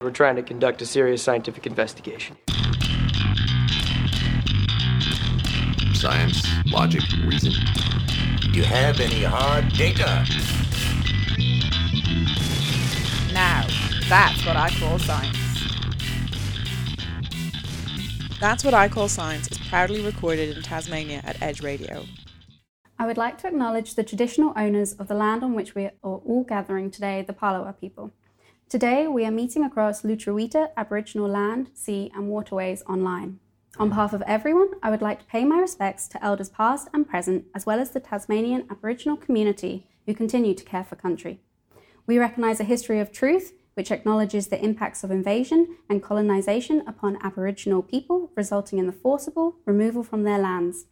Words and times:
We're 0.00 0.12
trying 0.12 0.36
to 0.36 0.44
conduct 0.44 0.80
a 0.80 0.86
serious 0.86 1.24
scientific 1.24 1.66
investigation. 1.66 2.36
Science, 5.92 6.46
logic, 6.66 7.02
reason. 7.26 7.52
Do 8.40 8.50
you 8.50 8.62
have 8.62 9.00
any 9.00 9.24
hard 9.24 9.72
data? 9.72 10.24
Now, 13.34 13.66
that's 14.08 14.46
what 14.46 14.54
I 14.54 14.70
call 14.78 15.00
science. 15.00 15.36
That's 18.38 18.62
What 18.62 18.74
I 18.74 18.88
Call 18.88 19.08
Science 19.08 19.50
is 19.50 19.58
proudly 19.58 20.04
recorded 20.04 20.56
in 20.56 20.62
Tasmania 20.62 21.22
at 21.24 21.42
Edge 21.42 21.60
Radio. 21.60 22.04
I 23.00 23.06
would 23.08 23.16
like 23.16 23.36
to 23.38 23.48
acknowledge 23.48 23.96
the 23.96 24.04
traditional 24.04 24.52
owners 24.54 24.92
of 24.92 25.08
the 25.08 25.14
land 25.14 25.42
on 25.42 25.54
which 25.54 25.74
we 25.74 25.86
are 25.86 25.92
all 26.04 26.44
gathering 26.48 26.92
today, 26.92 27.24
the 27.26 27.32
Palawa 27.32 27.76
people. 27.80 28.12
Today, 28.68 29.08
we 29.08 29.24
are 29.24 29.30
meeting 29.30 29.64
across 29.64 30.02
Lutruwita 30.02 30.72
Aboriginal 30.76 31.26
land, 31.26 31.70
sea, 31.72 32.12
and 32.14 32.28
waterways 32.28 32.82
online. 32.82 33.40
On 33.78 33.88
behalf 33.88 34.12
of 34.12 34.20
everyone, 34.26 34.72
I 34.82 34.90
would 34.90 35.00
like 35.00 35.20
to 35.20 35.24
pay 35.24 35.46
my 35.46 35.58
respects 35.58 36.06
to 36.08 36.22
elders 36.22 36.50
past 36.50 36.86
and 36.92 37.08
present, 37.08 37.46
as 37.54 37.64
well 37.64 37.80
as 37.80 37.92
the 37.92 38.00
Tasmanian 38.00 38.66
Aboriginal 38.70 39.16
community 39.16 39.86
who 40.04 40.12
continue 40.12 40.52
to 40.52 40.64
care 40.64 40.84
for 40.84 40.96
country. 40.96 41.40
We 42.06 42.18
recognise 42.18 42.60
a 42.60 42.64
history 42.64 43.00
of 43.00 43.10
truth 43.10 43.54
which 43.72 43.90
acknowledges 43.90 44.48
the 44.48 44.62
impacts 44.62 45.02
of 45.02 45.10
invasion 45.10 45.78
and 45.88 46.02
colonisation 46.02 46.82
upon 46.86 47.16
Aboriginal 47.22 47.80
people, 47.80 48.32
resulting 48.36 48.78
in 48.78 48.86
the 48.86 48.92
forcible 48.92 49.56
removal 49.64 50.02
from 50.02 50.24
their 50.24 50.38
lands. 50.38 50.84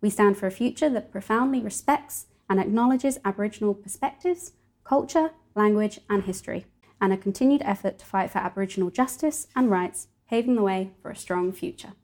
We 0.00 0.08
stand 0.08 0.36
for 0.36 0.46
a 0.46 0.52
future 0.52 0.88
that 0.90 1.10
profoundly 1.10 1.62
respects 1.62 2.26
and 2.48 2.60
acknowledges 2.60 3.18
Aboriginal 3.24 3.74
perspectives, 3.74 4.52
culture, 4.84 5.32
language, 5.56 5.98
and 6.08 6.22
history, 6.22 6.66
and 7.02 7.12
a 7.12 7.16
continued 7.16 7.62
effort 7.64 7.98
to 7.98 8.06
fight 8.06 8.30
for 8.30 8.38
Aboriginal 8.38 8.88
justice 8.88 9.48
and 9.56 9.68
rights, 9.68 10.06
paving 10.30 10.54
the 10.54 10.62
way 10.62 10.92
for 11.02 11.10
a 11.10 11.16
strong 11.16 11.52
future. 11.52 11.94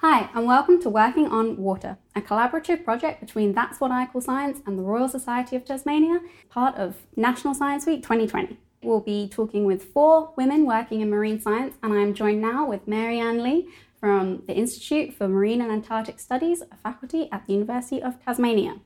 Hi, 0.00 0.30
and 0.34 0.46
welcome 0.46 0.80
to 0.82 0.88
Working 0.88 1.26
on 1.26 1.58
Water, 1.58 1.98
a 2.16 2.22
collaborative 2.22 2.84
project 2.84 3.20
between 3.20 3.52
That's 3.52 3.80
What 3.80 3.90
I 3.90 4.06
Call 4.06 4.22
Science 4.22 4.60
and 4.66 4.78
the 4.78 4.82
Royal 4.82 5.08
Society 5.08 5.56
of 5.56 5.64
Tasmania, 5.66 6.20
part 6.48 6.74
of 6.76 6.96
National 7.16 7.52
Science 7.52 7.84
Week 7.84 8.02
2020. 8.02 8.56
We'll 8.82 9.00
be 9.00 9.28
talking 9.28 9.66
with 9.66 9.92
four 9.92 10.32
women 10.36 10.64
working 10.64 11.02
in 11.02 11.10
marine 11.10 11.40
science, 11.40 11.76
and 11.82 11.92
I'm 11.92 12.14
joined 12.14 12.40
now 12.40 12.66
with 12.66 12.88
Mary-Anne 12.88 13.42
Lea 13.42 13.68
from 14.00 14.44
the 14.46 14.54
Institute 14.54 15.12
for 15.12 15.28
Marine 15.28 15.60
and 15.60 15.70
Antarctic 15.70 16.18
Studies, 16.18 16.62
a 16.62 16.76
faculty 16.76 17.28
at 17.30 17.46
the 17.46 17.52
University 17.52 18.00
of 18.00 18.24
Tasmania. 18.24 18.76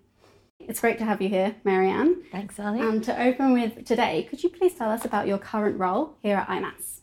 It's 0.69 0.81
great 0.81 0.99
to 0.99 1.05
have 1.05 1.21
you 1.21 1.29
here, 1.29 1.57
Mary-Anne. 1.65 2.23
Thanks, 2.31 2.59
Ali. 2.61 2.81
And 2.81 3.03
to 3.05 3.21
open 3.21 3.53
with 3.53 3.85
today, 3.85 4.27
could 4.31 4.43
you 4.43 4.49
please 4.49 4.75
tell 4.75 4.91
us 4.91 5.05
about 5.05 5.27
your 5.27 5.39
current 5.39 5.79
role 5.79 6.17
here 6.23 6.37
at 6.37 6.49
IMAS? 6.49 7.01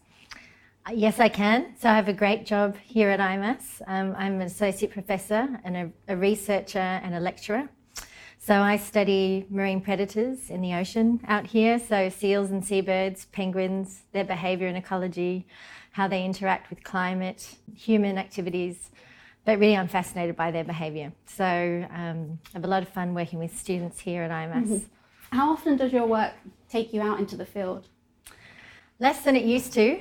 Uh, 0.87 0.93
yes, 0.93 1.19
I 1.19 1.29
can. 1.29 1.75
So 1.79 1.89
I 1.89 1.95
have 1.95 2.07
a 2.07 2.13
great 2.13 2.45
job 2.45 2.77
here 2.77 3.09
at 3.09 3.19
IMAS. 3.19 3.81
Um, 3.85 4.15
I'm 4.17 4.35
an 4.35 4.43
associate 4.43 4.91
professor 4.91 5.59
and 5.63 5.75
a, 5.75 5.91
a 6.07 6.15
researcher 6.15 6.79
and 6.79 7.13
a 7.13 7.19
lecturer. 7.19 7.69
So 8.39 8.55
I 8.55 8.77
study 8.77 9.45
marine 9.49 9.81
predators 9.81 10.49
in 10.49 10.61
the 10.61 10.73
ocean 10.73 11.19
out 11.27 11.47
here, 11.47 11.77
so 11.77 12.07
seals 12.07 12.51
and 12.51 12.65
seabirds, 12.65 13.25
penguins, 13.25 14.03
their 14.13 14.23
behaviour 14.23 14.67
and 14.67 14.77
ecology, 14.77 15.45
how 15.91 16.07
they 16.07 16.23
interact 16.23 16.69
with 16.69 16.83
climate, 16.83 17.55
human 17.75 18.17
activities, 18.17 18.89
but 19.49 19.57
really 19.57 19.75
I'm 19.75 19.87
fascinated 19.87 20.35
by 20.35 20.51
their 20.51 20.63
behaviour. 20.63 21.11
So 21.25 21.43
um, 21.43 22.37
I 22.49 22.57
have 22.57 22.63
a 22.63 22.67
lot 22.67 22.83
of 22.83 22.89
fun 22.89 23.15
working 23.15 23.39
with 23.39 23.57
students 23.57 23.99
here 23.99 24.21
at 24.21 24.29
IMAS. 24.29 24.67
Mm-hmm. 24.67 25.35
How 25.35 25.51
often 25.51 25.75
does 25.75 25.91
your 25.91 26.05
work 26.05 26.33
take 26.69 26.93
you 26.93 27.01
out 27.01 27.19
into 27.19 27.35
the 27.35 27.47
field? 27.47 27.87
Less 28.99 29.23
than 29.23 29.35
it 29.35 29.45
used 29.45 29.73
to, 29.73 29.97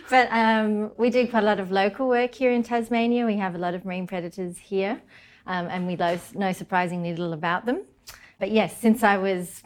but 0.10 0.28
um, 0.32 0.90
we 0.96 1.08
do 1.08 1.28
quite 1.28 1.44
a 1.44 1.46
lot 1.46 1.60
of 1.60 1.70
local 1.70 2.08
work 2.08 2.34
here 2.34 2.50
in 2.50 2.64
Tasmania. 2.64 3.24
We 3.26 3.36
have 3.36 3.54
a 3.54 3.58
lot 3.58 3.74
of 3.74 3.84
marine 3.84 4.08
predators 4.08 4.58
here 4.58 5.00
um, 5.46 5.68
and 5.68 5.86
we 5.86 5.94
know 5.94 6.52
surprisingly 6.52 7.10
little 7.10 7.32
about 7.32 7.64
them. 7.64 7.82
But 8.40 8.50
yes, 8.50 8.76
since 8.76 9.04
I 9.04 9.18
was 9.18 9.62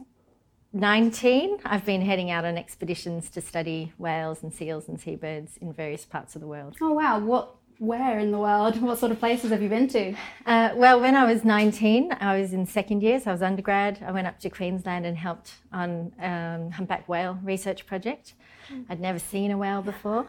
19, 0.75 1.60
I've 1.65 1.87
been 1.87 2.03
heading 2.03 2.31
out 2.31 2.44
on 2.44 2.59
expeditions 2.59 3.31
to 3.31 3.41
study 3.41 3.94
whales 3.97 4.43
and 4.43 4.53
seals 4.53 4.87
and 4.87 5.00
seabirds 5.00 5.56
in 5.56 5.72
various 5.72 6.04
parts 6.04 6.34
of 6.34 6.43
the 6.43 6.47
world. 6.47 6.76
Oh 6.81 6.93
wow! 6.93 7.19
What, 7.19 7.56
where 7.81 8.19
in 8.19 8.31
the 8.31 8.39
world? 8.39 8.81
What 8.91 8.99
sort 8.99 9.11
of 9.11 9.19
places 9.19 9.51
have 9.51 9.63
you 9.63 9.69
been 9.69 9.89
to? 9.89 10.15
Uh, 10.47 10.71
well, 10.75 11.01
when 11.01 11.17
I 11.17 11.25
was 11.25 11.45
19, 11.45 12.13
I 12.21 12.39
was 12.39 12.53
in 12.53 12.67
second 12.67 13.03
year, 13.03 13.19
so 13.19 13.31
I 13.31 13.33
was 13.33 13.43
undergrad. 13.43 14.05
I 14.07 14.13
went 14.13 14.27
up 14.27 14.39
to 14.41 14.51
Queensland 14.51 15.07
and 15.07 15.17
helped 15.17 15.55
on 15.73 16.13
um, 16.21 16.71
humpback 16.71 17.09
whale 17.09 17.39
research 17.43 17.87
project. 17.87 18.35
Mm. 18.71 18.85
I'd 18.91 19.01
never 19.01 19.19
seen 19.19 19.51
a 19.51 19.59
whale 19.59 19.83
before. 19.83 20.27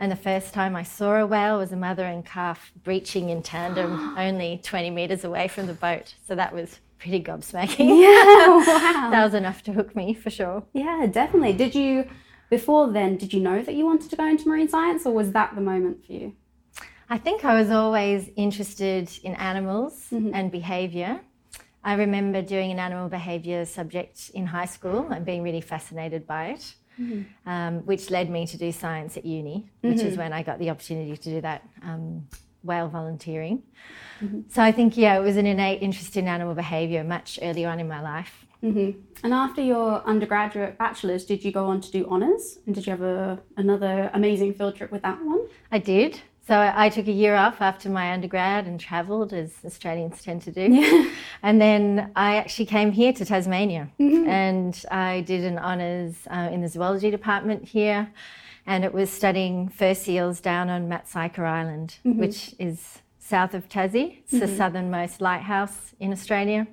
And 0.00 0.10
the 0.10 0.16
first 0.16 0.54
time 0.54 0.74
I 0.74 0.82
saw 0.82 1.16
a 1.16 1.26
whale 1.26 1.58
was 1.58 1.72
a 1.72 1.76
mother 1.76 2.04
and 2.04 2.24
calf 2.24 2.72
breaching 2.82 3.28
in 3.28 3.42
tandem 3.42 4.14
only 4.18 4.60
20 4.62 4.90
metres 4.90 5.24
away 5.24 5.46
from 5.46 5.66
the 5.66 5.74
boat. 5.74 6.14
So 6.26 6.34
that 6.34 6.54
was 6.54 6.80
pretty 6.98 7.22
gobsmacking. 7.22 8.00
Yeah, 8.00 8.48
wow. 8.56 9.10
that 9.10 9.22
was 9.24 9.34
enough 9.34 9.62
to 9.64 9.72
hook 9.72 9.94
me 9.94 10.14
for 10.14 10.30
sure. 10.30 10.64
Yeah, 10.72 11.06
definitely. 11.06 11.52
Did 11.52 11.74
you, 11.74 12.08
before 12.48 12.90
then, 12.90 13.18
did 13.18 13.34
you 13.34 13.40
know 13.40 13.62
that 13.62 13.74
you 13.74 13.84
wanted 13.84 14.08
to 14.10 14.16
go 14.16 14.24
into 14.26 14.48
marine 14.48 14.68
science 14.68 15.04
or 15.04 15.12
was 15.12 15.32
that 15.32 15.54
the 15.54 15.60
moment 15.60 16.04
for 16.06 16.12
you? 16.12 16.32
I 17.08 17.18
think 17.18 17.44
I 17.44 17.54
was 17.60 17.70
always 17.70 18.30
interested 18.36 19.10
in 19.22 19.34
animals 19.34 20.06
mm-hmm. 20.12 20.34
and 20.34 20.50
behaviour. 20.50 21.20
I 21.82 21.94
remember 21.94 22.40
doing 22.40 22.70
an 22.70 22.78
animal 22.78 23.08
behaviour 23.08 23.64
subject 23.66 24.30
in 24.34 24.46
high 24.46 24.64
school 24.64 25.08
and 25.10 25.24
being 25.24 25.42
really 25.42 25.60
fascinated 25.60 26.26
by 26.26 26.46
it 26.46 26.74
mm-hmm. 27.00 27.48
um, 27.48 27.80
which 27.86 28.10
led 28.10 28.30
me 28.30 28.46
to 28.46 28.56
do 28.56 28.72
science 28.72 29.16
at 29.16 29.24
uni, 29.24 29.68
which 29.80 29.98
mm-hmm. 29.98 30.06
is 30.06 30.16
when 30.16 30.32
I 30.32 30.42
got 30.42 30.58
the 30.58 30.70
opportunity 30.70 31.16
to 31.16 31.30
do 31.30 31.40
that 31.40 31.66
um, 31.82 32.26
whale 32.62 32.88
volunteering. 32.88 33.62
Mm-hmm. 34.22 34.40
So 34.48 34.62
I 34.62 34.72
think, 34.72 34.96
yeah, 34.96 35.18
it 35.18 35.22
was 35.22 35.36
an 35.36 35.46
innate 35.46 35.82
interest 35.82 36.16
in 36.16 36.28
animal 36.28 36.54
behaviour 36.54 37.04
much 37.04 37.38
earlier 37.42 37.68
on 37.68 37.80
in 37.80 37.88
my 37.88 38.00
life. 38.00 38.46
Mm-hmm. 38.62 38.98
And 39.22 39.34
after 39.34 39.60
your 39.60 40.02
undergraduate 40.04 40.78
bachelor's, 40.78 41.26
did 41.26 41.44
you 41.44 41.52
go 41.52 41.66
on 41.66 41.80
to 41.82 41.90
do 41.90 42.06
honours? 42.06 42.58
And 42.66 42.74
did 42.74 42.86
you 42.86 42.92
have 42.92 43.02
a, 43.02 43.38
another 43.56 44.10
amazing 44.14 44.54
field 44.54 44.76
trip 44.76 44.90
with 44.90 45.02
that 45.02 45.22
one? 45.22 45.46
I 45.70 45.78
did. 45.78 46.20
So 46.46 46.72
I 46.74 46.90
took 46.90 47.08
a 47.08 47.12
year 47.12 47.36
off 47.36 47.62
after 47.62 47.88
my 47.88 48.12
undergrad 48.12 48.66
and 48.66 48.78
travelled, 48.78 49.32
as 49.32 49.52
Australians 49.64 50.22
tend 50.22 50.42
to 50.42 50.50
do. 50.50 50.68
Yeah. 50.84 51.10
And 51.42 51.60
then 51.60 52.10
I 52.16 52.36
actually 52.36 52.66
came 52.66 52.90
here 52.92 53.12
to 53.12 53.24
Tasmania 53.24 53.88
mm-hmm. 54.00 54.28
and 54.28 54.84
I 54.90 55.20
did 55.20 55.44
an 55.44 55.58
honours 55.58 56.14
uh, 56.30 56.48
in 56.52 56.62
the 56.62 56.68
zoology 56.68 57.10
department 57.10 57.64
here. 57.64 58.10
And 58.66 58.84
it 58.84 58.92
was 58.92 59.10
studying 59.10 59.68
fur 59.68 59.94
seals 59.94 60.40
down 60.40 60.70
on 60.70 60.88
Maatsuyker 60.88 61.46
Island, 61.46 61.98
mm-hmm. 62.04 62.18
which 62.18 62.54
is 62.58 63.00
south 63.18 63.54
of 63.54 63.68
Tassie. 63.68 64.18
It's 64.18 64.32
mm-hmm. 64.32 64.38
the 64.40 64.56
southernmost 64.56 65.20
lighthouse 65.20 65.94
in 66.00 66.12
Australia. 66.12 66.66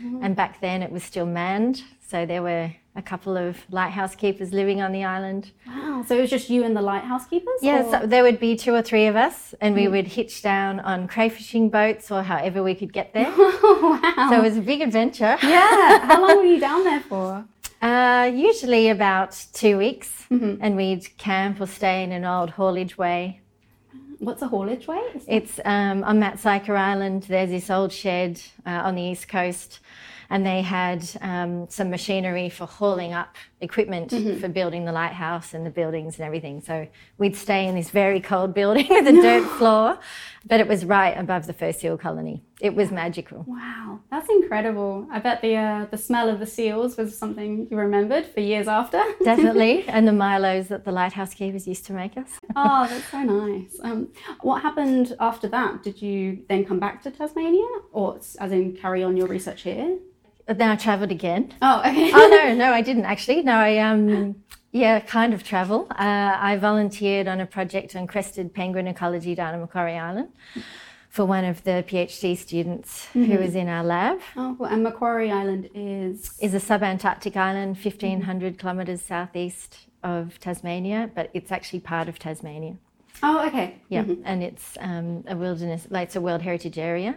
Mm-hmm. 0.00 0.24
And 0.24 0.36
back 0.36 0.60
then 0.60 0.82
it 0.82 0.90
was 0.90 1.02
still 1.02 1.26
manned. 1.26 1.82
So 2.08 2.26
there 2.26 2.42
were 2.42 2.72
a 2.94 3.02
couple 3.02 3.36
of 3.36 3.58
lighthouse 3.70 4.14
keepers 4.14 4.52
living 4.52 4.82
on 4.82 4.92
the 4.92 5.04
island. 5.04 5.50
Wow. 5.66 6.04
So 6.06 6.16
it 6.16 6.20
was 6.20 6.30
just 6.30 6.50
you 6.50 6.62
and 6.62 6.76
the 6.76 6.82
lighthouse 6.82 7.26
keepers? 7.26 7.58
Yeah, 7.62 7.90
so 7.90 8.06
there 8.06 8.22
would 8.22 8.38
be 8.38 8.54
two 8.54 8.74
or 8.74 8.82
three 8.82 9.06
of 9.06 9.16
us, 9.16 9.54
and 9.60 9.74
mm. 9.74 9.80
we 9.80 9.88
would 9.88 10.06
hitch 10.06 10.42
down 10.42 10.80
on 10.80 11.08
crayfishing 11.08 11.70
boats 11.70 12.10
or 12.10 12.22
however 12.22 12.62
we 12.62 12.74
could 12.74 12.92
get 12.92 13.14
there. 13.14 13.30
wow. 13.36 14.28
So 14.30 14.38
it 14.38 14.42
was 14.42 14.58
a 14.58 14.60
big 14.60 14.82
adventure. 14.82 15.38
Yeah. 15.42 15.98
How 16.06 16.20
long 16.20 16.36
were 16.38 16.44
you 16.44 16.60
down 16.60 16.84
there 16.84 17.00
for? 17.00 17.44
Uh, 17.80 18.30
usually 18.32 18.90
about 18.90 19.32
two 19.54 19.78
weeks, 19.78 20.26
mm-hmm. 20.30 20.56
and 20.60 20.76
we'd 20.76 21.16
camp 21.16 21.60
or 21.60 21.66
stay 21.66 22.04
in 22.04 22.12
an 22.12 22.24
old 22.24 22.50
haulage 22.50 22.98
way. 22.98 23.40
What's 24.18 24.40
a 24.42 24.46
haulage 24.46 24.86
way? 24.86 25.00
It's 25.26 25.58
um, 25.64 26.04
on 26.04 26.20
Maatsuyker 26.20 26.76
Island. 26.76 27.24
There's 27.24 27.50
this 27.50 27.70
old 27.70 27.92
shed 27.92 28.40
uh, 28.64 28.70
on 28.70 28.94
the 28.94 29.02
east 29.02 29.26
coast 29.26 29.80
and 30.32 30.46
they 30.46 30.62
had 30.62 31.06
um, 31.20 31.68
some 31.68 31.90
machinery 31.90 32.48
for 32.48 32.66
hauling 32.66 33.12
up 33.12 33.36
equipment 33.60 34.10
mm-hmm. 34.10 34.40
for 34.40 34.48
building 34.48 34.86
the 34.86 34.90
lighthouse 34.90 35.52
and 35.52 35.66
the 35.66 35.70
buildings 35.70 36.16
and 36.16 36.24
everything. 36.24 36.62
So 36.62 36.88
we'd 37.18 37.36
stay 37.36 37.66
in 37.66 37.74
this 37.74 37.90
very 37.90 38.18
cold 38.18 38.54
building 38.54 38.86
with 38.90 39.06
a 39.06 39.12
dirt 39.12 39.46
floor, 39.58 39.98
but 40.46 40.58
it 40.58 40.66
was 40.66 40.86
right 40.86 41.12
above 41.18 41.46
the 41.46 41.52
first 41.52 41.80
seal 41.80 41.98
colony. 41.98 42.42
It 42.62 42.74
was 42.74 42.90
magical. 42.90 43.44
Wow, 43.46 44.00
that's 44.10 44.30
incredible. 44.30 45.06
I 45.12 45.18
bet 45.18 45.42
the 45.42 45.56
uh, 45.56 45.86
the 45.90 45.98
smell 45.98 46.30
of 46.30 46.38
the 46.38 46.46
seals 46.46 46.96
was 46.96 47.18
something 47.18 47.68
you 47.70 47.76
remembered 47.76 48.24
for 48.24 48.40
years 48.40 48.68
after. 48.68 49.02
Definitely, 49.24 49.84
and 49.86 50.08
the 50.08 50.12
Milos 50.12 50.68
that 50.68 50.84
the 50.86 50.92
lighthouse 50.92 51.34
keepers 51.34 51.68
used 51.68 51.84
to 51.86 51.92
make 51.92 52.16
us. 52.16 52.28
oh, 52.56 52.86
that's 52.88 53.08
so 53.10 53.22
nice. 53.22 53.78
Um, 53.82 54.08
what 54.40 54.62
happened 54.62 55.14
after 55.20 55.48
that? 55.48 55.82
Did 55.82 56.00
you 56.00 56.44
then 56.48 56.64
come 56.64 56.78
back 56.78 57.02
to 57.02 57.10
Tasmania, 57.10 57.66
or 57.92 58.16
as 58.16 58.52
in 58.52 58.74
carry 58.76 59.02
on 59.02 59.16
your 59.16 59.26
research 59.26 59.62
here? 59.62 59.98
Then 60.46 60.70
I 60.70 60.76
travelled 60.76 61.10
again. 61.10 61.52
Oh, 61.62 61.80
okay. 61.80 62.10
oh 62.12 62.28
no, 62.28 62.54
no, 62.64 62.72
I 62.72 62.82
didn't 62.82 63.04
actually. 63.04 63.42
No, 63.42 63.54
I 63.54 63.78
um, 63.78 64.42
yeah, 64.72 65.00
kind 65.00 65.34
of 65.34 65.44
travel. 65.44 65.86
Uh, 65.90 66.36
I 66.38 66.56
volunteered 66.56 67.28
on 67.28 67.40
a 67.40 67.46
project 67.46 67.94
on 67.94 68.06
crested 68.06 68.54
penguin 68.54 68.86
ecology 68.86 69.34
down 69.34 69.54
on 69.54 69.60
Macquarie 69.60 69.98
Island 69.98 70.28
for 71.08 71.26
one 71.26 71.44
of 71.44 71.62
the 71.64 71.84
PhD 71.86 72.36
students 72.36 73.06
mm-hmm. 73.08 73.24
who 73.24 73.38
was 73.38 73.54
in 73.54 73.68
our 73.68 73.84
lab. 73.84 74.20
Oh, 74.34 74.56
well, 74.58 74.72
and 74.72 74.82
Macquarie 74.82 75.30
Island 75.30 75.68
is 75.74 76.38
is 76.40 76.54
a 76.54 76.58
subantarctic 76.58 77.36
island, 77.36 77.78
fifteen 77.78 78.22
hundred 78.22 78.54
mm 78.54 78.56
mm-hmm. 78.56 78.60
kilometres 78.60 79.02
southeast 79.02 79.78
of 80.02 80.40
Tasmania, 80.40 81.10
but 81.14 81.30
it's 81.34 81.52
actually 81.52 81.80
part 81.80 82.08
of 82.08 82.18
Tasmania. 82.18 82.76
Oh, 83.22 83.46
okay. 83.46 83.76
Yeah, 83.88 84.04
and 84.24 84.42
it's 84.42 84.76
um, 84.80 85.24
a 85.28 85.36
wilderness, 85.36 85.86
like 85.90 86.08
it's 86.08 86.16
a 86.16 86.20
World 86.20 86.42
Heritage 86.42 86.78
Area. 86.78 87.14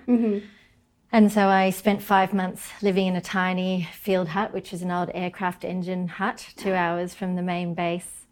And 1.15 1.31
so 1.31 1.47
I 1.47 1.69
spent 1.69 2.01
five 2.01 2.33
months 2.33 2.67
living 2.81 3.07
in 3.07 3.15
a 3.15 3.21
tiny 3.21 3.87
field 3.93 4.27
hut, 4.27 4.53
which 4.53 4.73
was 4.73 4.81
an 4.81 4.91
old 4.91 5.09
aircraft 5.13 5.63
engine 5.63 6.09
hut, 6.09 6.45
two 6.57 6.73
hours 6.73 7.13
from 7.13 7.37
the 7.37 7.41
main 7.41 7.73
base. 7.73 8.25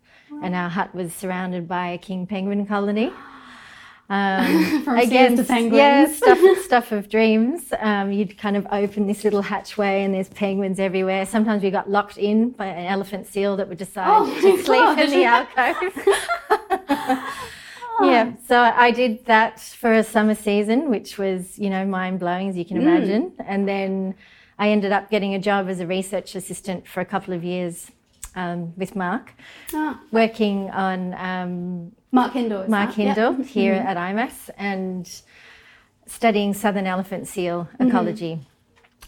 And 0.43 0.53
our 0.53 0.67
hut 0.67 0.93
was 0.93 1.13
surrounded 1.13 1.65
by 1.65 1.91
a 1.91 1.97
king 1.97 2.27
penguin 2.27 2.65
colony. 2.65 3.13
Um, 4.09 4.81
From 4.83 4.99
Sears 4.99 5.39
to 5.39 5.45
penguins. 5.45 5.77
Yeah, 5.77 6.11
stuff, 6.11 6.39
stuff 6.65 6.91
of 6.91 7.07
dreams. 7.07 7.71
Um, 7.79 8.11
you'd 8.11 8.37
kind 8.37 8.57
of 8.57 8.67
open 8.69 9.07
this 9.07 9.23
little 9.23 9.43
hatchway 9.43 10.03
and 10.03 10.13
there's 10.13 10.27
penguins 10.27 10.77
everywhere. 10.77 11.25
Sometimes 11.25 11.63
we 11.63 11.71
got 11.71 11.89
locked 11.89 12.17
in 12.17 12.49
by 12.49 12.65
an 12.65 12.87
elephant 12.87 13.27
seal 13.27 13.55
that 13.55 13.69
would 13.69 13.77
decide 13.77 14.09
Oh 14.09 14.25
to 14.41 14.61
sleep 14.61 14.97
in 14.97 15.09
the 15.09 15.23
alcove. 15.23 15.93
yeah, 18.01 18.33
so 18.47 18.59
I 18.59 18.91
did 18.91 19.25
that 19.25 19.59
for 19.59 19.93
a 19.93 20.03
summer 20.03 20.35
season, 20.35 20.89
which 20.89 21.17
was, 21.17 21.57
you 21.59 21.69
know, 21.69 21.85
mind 21.85 22.19
blowing 22.19 22.49
as 22.49 22.57
you 22.57 22.65
can 22.65 22.77
imagine. 22.77 23.33
And 23.39 23.67
then 23.67 24.15
I 24.57 24.69
ended 24.69 24.91
up 24.91 25.09
getting 25.09 25.33
a 25.35 25.39
job 25.39 25.67
as 25.69 25.79
a 25.79 25.87
research 25.87 26.35
assistant 26.35 26.87
for 26.87 27.01
a 27.01 27.05
couple 27.05 27.33
of 27.33 27.43
years 27.43 27.91
um, 28.35 28.73
with 28.77 28.95
Mark, 28.95 29.33
Ah, 29.73 29.99
working 30.11 30.69
on 30.71 31.13
um, 31.13 31.91
Mark 32.11 32.33
Hindell. 32.33 32.67
Mark 32.67 32.89
that? 32.89 32.97
Yeah. 32.97 33.13
Hindell 33.13 33.43
here 33.43 33.73
at 33.73 33.97
IMAS 33.97 34.49
and 34.57 35.09
studying 36.07 36.53
southern 36.53 36.87
elephant 36.87 37.27
seal 37.27 37.67
ecology. 37.79 38.39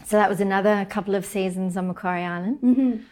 So 0.04 0.16
that 0.16 0.28
was 0.28 0.40
another 0.40 0.86
couple 0.88 1.14
of 1.14 1.26
seasons 1.26 1.76
on 1.76 1.88
Macquarie 1.88 2.22
Island. 2.24 3.04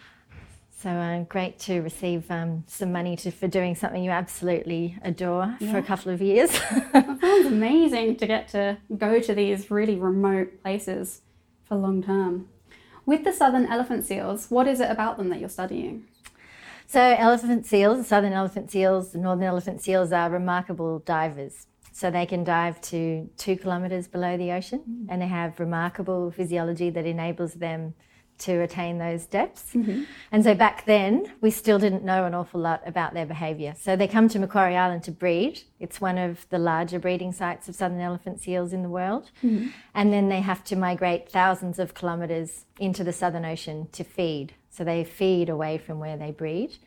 So 0.84 0.90
uh, 0.90 1.20
great 1.20 1.58
to 1.60 1.80
receive 1.80 2.30
um, 2.30 2.64
some 2.66 2.92
money 2.92 3.16
to, 3.16 3.30
for 3.30 3.48
doing 3.48 3.74
something 3.74 4.04
you 4.04 4.10
absolutely 4.10 4.98
adore 5.00 5.56
for 5.58 5.78
a 5.78 5.82
couple 5.82 6.12
of 6.12 6.20
years. 6.20 6.50
It 6.94 7.20
sounds 7.22 7.46
amazing 7.46 8.16
to 8.16 8.26
get 8.26 8.48
to 8.48 8.76
go 8.98 9.18
to 9.18 9.34
these 9.34 9.70
really 9.70 9.94
remote 9.94 10.62
places 10.62 11.22
for 11.66 11.76
long 11.76 12.02
term. 12.02 12.50
With 13.06 13.24
the 13.24 13.32
southern 13.32 13.64
elephant 13.64 14.04
seals, 14.04 14.50
what 14.50 14.68
is 14.68 14.78
it 14.78 14.90
about 14.90 15.16
them 15.16 15.30
that 15.30 15.40
you're 15.40 15.48
studying? 15.48 16.04
So 16.86 17.00
elephant 17.00 17.64
seals, 17.64 18.06
southern 18.06 18.34
elephant 18.34 18.70
seals, 18.70 19.14
northern 19.14 19.44
elephant 19.44 19.80
seals 19.80 20.12
are 20.12 20.28
remarkable 20.28 20.98
divers. 20.98 21.66
So 21.92 22.10
they 22.10 22.26
can 22.26 22.44
dive 22.44 22.78
to 22.92 23.30
two 23.38 23.56
kilometres 23.56 24.06
below 24.06 24.36
the 24.36 24.52
ocean 24.52 25.06
and 25.08 25.22
they 25.22 25.28
have 25.28 25.58
remarkable 25.58 26.30
physiology 26.30 26.90
that 26.90 27.06
enables 27.06 27.54
them 27.54 27.94
to 28.44 28.60
attain 28.62 28.98
those 28.98 29.26
depths. 29.26 29.72
Mm-hmm. 29.74 30.04
And 30.32 30.44
so 30.44 30.54
back 30.54 30.84
then, 30.86 31.32
we 31.40 31.50
still 31.50 31.78
didn't 31.78 32.04
know 32.04 32.24
an 32.24 32.34
awful 32.34 32.60
lot 32.60 32.82
about 32.86 33.14
their 33.14 33.26
behaviour. 33.26 33.74
So 33.78 33.96
they 33.96 34.08
come 34.08 34.28
to 34.28 34.38
Macquarie 34.38 34.76
Island 34.76 35.02
to 35.04 35.10
breed. 35.10 35.62
It's 35.80 36.00
one 36.00 36.18
of 36.18 36.48
the 36.50 36.58
larger 36.58 36.98
breeding 36.98 37.32
sites 37.32 37.68
of 37.68 37.74
southern 37.74 38.00
elephant 38.00 38.40
seals 38.40 38.72
in 38.72 38.82
the 38.82 38.88
world. 38.88 39.30
Mm-hmm. 39.42 39.68
And 39.94 40.12
then 40.12 40.28
they 40.28 40.40
have 40.40 40.64
to 40.64 40.76
migrate 40.76 41.30
thousands 41.30 41.78
of 41.78 41.94
kilometres 41.94 42.64
into 42.78 43.04
the 43.04 43.12
Southern 43.12 43.44
Ocean 43.44 43.88
to 43.92 44.04
feed. 44.04 44.54
So 44.70 44.82
they 44.84 45.04
feed 45.04 45.48
away 45.48 45.78
from 45.78 46.00
where 46.00 46.16
they 46.16 46.32
breed. 46.32 46.78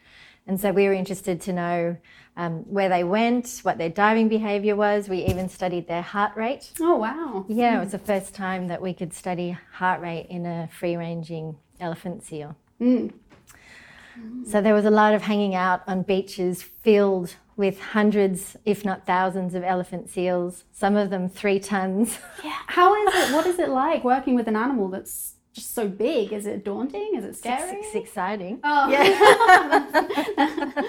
And 0.48 0.60
so 0.60 0.72
we 0.72 0.86
were 0.86 0.94
interested 0.94 1.42
to 1.42 1.54
know 1.54 1.98
um, 2.38 2.60
where 2.72 2.88
they 2.88 3.04
went, 3.04 3.60
what 3.64 3.78
their 3.78 3.90
diving 3.90 4.30
behaviour 4.30 4.76
was. 4.76 5.10
We 5.10 5.26
even 5.26 5.50
studied 5.50 5.88
their 5.88 6.02
heart 6.02 6.36
rate. 6.38 6.72
Oh, 6.80 6.96
wow. 6.96 7.46
Yeah, 7.50 7.78
it 7.78 7.84
was 7.84 7.92
the 7.92 8.00
first 8.00 8.34
time 8.34 8.68
that 8.68 8.82
we 8.82 8.94
could 8.94 9.14
study 9.14 9.58
heart 9.74 10.00
rate 10.02 10.28
in 10.30 10.46
a 10.46 10.70
free 10.72 10.96
ranging 10.96 11.58
elephant 11.80 12.24
seal. 12.24 12.56
So 14.50 14.62
there 14.62 14.74
was 14.74 14.86
a 14.86 14.92
lot 14.92 15.14
of 15.14 15.24
hanging 15.24 15.54
out 15.54 15.82
on 15.86 16.04
beaches 16.04 16.64
filled 16.64 17.36
with 17.56 17.80
hundreds, 17.80 18.56
if 18.66 18.86
not 18.86 19.06
thousands, 19.06 19.54
of 19.56 19.64
elephant 19.64 20.10
seals, 20.10 20.64
some 20.72 20.96
of 20.96 21.10
them 21.10 21.28
three 21.28 21.60
tons. 21.60 22.20
Yeah. 22.44 22.58
How 22.68 22.96
is 22.96 23.16
it? 23.16 23.34
What 23.34 23.48
is 23.48 23.60
it 23.60 23.70
like 23.70 24.04
working 24.04 24.36
with 24.36 24.48
an 24.48 24.56
animal 24.56 24.90
that's 24.90 25.34
just 25.58 25.74
so 25.74 25.88
big? 25.88 26.32
Is 26.34 26.46
it 26.46 26.64
daunting? 26.64 27.12
Is 27.16 27.24
it 27.26 27.36
scary? 27.36 27.78
It's 27.82 27.96
exciting. 27.96 28.60
Oh, 28.64 28.90
Yeah, 28.90 29.04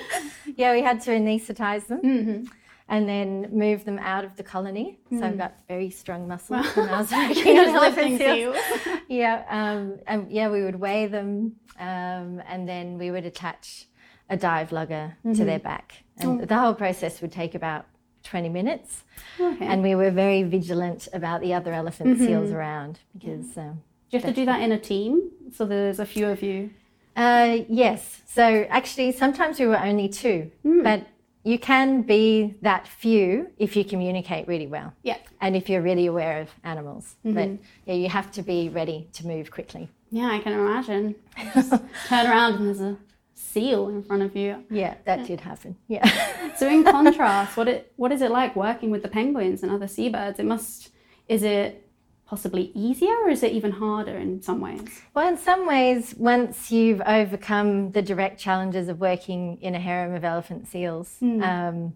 yeah, 0.56 0.72
we 0.72 0.82
had 0.82 1.00
to 1.02 1.10
anaesthetize 1.10 1.86
them 1.86 2.00
Mm-hmm. 2.02 2.44
and 2.88 3.08
then 3.08 3.48
move 3.50 3.84
them 3.84 3.98
out 3.98 4.24
of 4.24 4.36
the 4.36 4.42
colony. 4.42 4.98
So 5.10 5.22
I've 5.24 5.38
got 5.38 5.54
very 5.68 5.90
strong 5.90 6.28
muscles 6.28 6.66
when 6.76 6.88
I 6.88 6.98
was 7.00 7.10
working 7.10 7.58
on 7.58 7.64
Just 7.64 7.74
elephant 7.76 8.18
seals. 8.18 8.56
seals. 8.84 8.98
Yeah, 9.08 9.36
um, 9.48 9.98
and 10.06 10.30
yeah, 10.30 10.48
we 10.50 10.62
would 10.62 10.76
weigh 10.76 11.06
them, 11.06 11.56
um, 11.78 12.42
and 12.46 12.68
then 12.68 12.98
we 12.98 13.10
would 13.10 13.24
attach 13.24 13.86
a 14.30 14.36
dive 14.36 14.70
logger 14.72 15.16
Mm-hmm. 15.24 15.32
to 15.38 15.44
their 15.46 15.58
back, 15.58 15.86
and 16.18 16.42
Oh. 16.42 16.44
the 16.44 16.58
whole 16.58 16.74
process 16.74 17.22
would 17.22 17.32
take 17.32 17.54
about 17.54 17.86
twenty 18.22 18.50
minutes. 18.50 19.04
Okay. 19.40 19.64
And 19.66 19.82
we 19.82 19.94
were 19.94 20.10
very 20.10 20.42
vigilant 20.42 21.08
about 21.14 21.40
the 21.40 21.54
other 21.54 21.72
elephant 21.72 22.08
Mm-hmm. 22.16 22.26
seals 22.26 22.50
around 22.50 23.00
because. 23.14 23.56
Um, 23.56 23.74
Do 23.74 23.87
you 24.10 24.18
have 24.20 24.28
to 24.28 24.34
do 24.34 24.44
that 24.46 24.60
in 24.62 24.72
a 24.72 24.78
team? 24.78 25.30
So 25.52 25.64
there's 25.66 25.98
a 26.00 26.06
few 26.06 26.26
of 26.26 26.42
you. 26.42 26.70
Uh, 27.16 27.58
yes. 27.68 28.22
So 28.26 28.66
actually, 28.70 29.12
sometimes 29.12 29.58
we 29.58 29.66
were 29.66 29.78
only 29.80 30.08
two, 30.08 30.50
Hmm. 30.62 30.82
but 30.82 31.06
you 31.44 31.58
can 31.58 32.02
be 32.02 32.54
that 32.62 32.86
few 32.86 33.48
if 33.58 33.74
you 33.76 33.84
communicate 33.84 34.46
really 34.46 34.66
well 34.66 34.92
Yeah. 35.02 35.16
and 35.40 35.56
if 35.56 35.68
you're 35.68 35.82
really 35.82 36.06
aware 36.06 36.40
of 36.40 36.48
animals. 36.64 37.16
But 37.24 37.34
Mm-hmm. 37.34 37.62
yeah, 37.86 37.94
you 37.94 38.08
have 38.08 38.30
to 38.32 38.42
be 38.42 38.68
ready 38.68 39.08
to 39.14 39.26
move 39.26 39.50
quickly. 39.50 39.88
Yeah, 40.10 40.28
I 40.30 40.38
can 40.40 40.52
imagine. 40.52 41.14
Just 41.54 41.70
turn 42.08 42.26
around 42.26 42.54
and 42.54 42.66
there's 42.66 42.80
a 42.80 42.96
seal 43.34 43.88
in 43.88 44.02
front 44.02 44.22
of 44.22 44.34
you. 44.36 44.64
Yeah, 44.70 44.94
that 45.04 45.26
did 45.26 45.40
happen. 45.40 45.76
Yeah. 45.88 46.08
So 46.58 46.66
in 46.68 46.82
contrast, 46.82 47.56
what 47.56 47.68
it 47.68 47.92
what 47.96 48.10
is 48.10 48.20
it 48.20 48.32
like 48.32 48.56
working 48.56 48.90
with 48.90 49.02
the 49.02 49.08
penguins 49.08 49.62
and 49.62 49.70
other 49.70 49.86
seabirds? 49.86 50.40
It 50.40 50.44
must 50.46 50.90
is 51.28 51.44
it 51.44 51.87
possibly 52.28 52.70
easier 52.74 53.14
or 53.24 53.30
is 53.30 53.42
it 53.42 53.52
even 53.52 53.70
harder 53.70 54.16
in 54.16 54.42
some 54.42 54.60
ways? 54.60 55.00
well, 55.14 55.28
in 55.28 55.38
some 55.38 55.66
ways, 55.66 56.14
once 56.16 56.70
you've 56.70 57.00
overcome 57.06 57.90
the 57.92 58.02
direct 58.02 58.38
challenges 58.38 58.88
of 58.88 59.00
working 59.00 59.58
in 59.62 59.74
a 59.74 59.80
harem 59.80 60.14
of 60.14 60.24
elephant 60.24 60.68
seals, 60.68 61.16
um, 61.22 61.94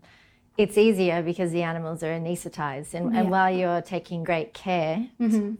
it's 0.58 0.76
easier 0.78 1.22
because 1.22 1.50
the 1.52 1.62
animals 1.62 2.02
are 2.02 2.12
anaesthetized. 2.12 2.94
And, 2.94 3.16
and 3.16 3.30
while 3.30 3.54
you're 3.54 3.82
taking 3.82 4.22
great 4.24 4.52
care 4.54 5.06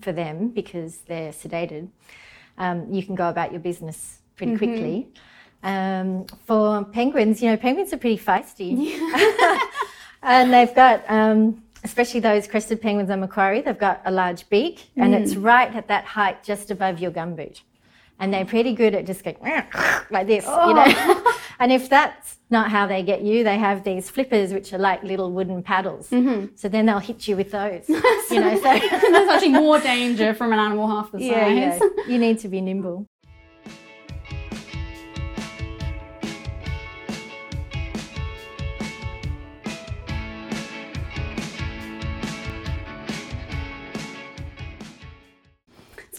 for 0.01 0.13
them 0.13 0.49
because 0.49 0.99
they're 1.07 1.33
sedated, 1.33 1.89
um, 2.59 2.93
you 2.93 3.03
can 3.03 3.15
go 3.15 3.29
about 3.29 3.53
your 3.53 3.61
business 3.61 4.19
pretty 4.37 4.57
quickly. 4.57 5.09
Um, 5.63 6.27
for 6.47 6.85
penguins, 6.85 7.41
you 7.43 7.49
know, 7.51 7.57
penguins 7.57 7.93
are 7.93 7.99
pretty 7.99 8.23
feisty. 8.23 8.99
and 10.23 10.53
they've 10.53 10.75
got, 10.75 11.05
um, 11.09 11.63
especially 11.85 12.21
those 12.21 12.47
crested 12.47 12.81
penguins 12.81 13.11
on 13.11 13.21
Macquarie, 13.21 13.61
they've 13.61 13.79
got 13.79 14.03
a 14.05 14.11
large 14.11 14.49
beak 14.49 14.91
and 14.97 15.15
mm. 15.15 15.21
it's 15.21 15.35
right 15.37 15.75
at 15.75 15.89
that 15.89 16.05
height 16.05 16.43
just 16.43 16.71
above 16.71 17.01
your 17.01 17.11
gumboot. 17.11 17.63
And 18.19 18.33
they're 18.33 18.45
pretty 18.45 18.73
good 18.75 18.95
at 18.95 19.05
just 19.05 19.25
going 19.25 19.37
like 20.11 20.29
this, 20.29 20.45
you 20.45 20.75
know. 20.75 20.85
Oh. 20.87 21.41
and 21.59 21.73
if 21.73 21.89
that's 21.89 22.39
not 22.51 22.71
how 22.71 22.87
they 22.87 23.03
get 23.03 23.23
you, 23.23 23.43
they 23.43 23.59
have 23.59 23.83
these 23.83 24.11
flippers 24.11 24.53
which 24.53 24.73
are 24.73 24.79
like 24.79 25.03
little 25.03 25.33
wooden 25.33 25.63
paddles. 25.63 26.09
Mm-hmm. 26.11 26.55
So 26.55 26.69
then 26.69 26.87
they'll 26.87 27.01
hit 27.01 27.27
you 27.27 27.37
with 27.37 27.51
those, 27.51 27.89
you 27.89 28.41
know. 28.41 28.55
So 28.55 28.63
There's 28.63 29.29
actually 29.29 29.49
more 29.49 29.81
danger 29.81 30.35
from 30.35 30.53
an 30.53 30.61
animal 30.61 30.87
half 30.87 31.11
the 31.11 31.19
size. 31.19 31.29
yeah, 31.29 31.49
yeah, 31.49 31.81
you 32.07 32.19
need 32.19 32.39
to 32.41 32.49
be 32.49 32.61
nimble. 32.61 33.09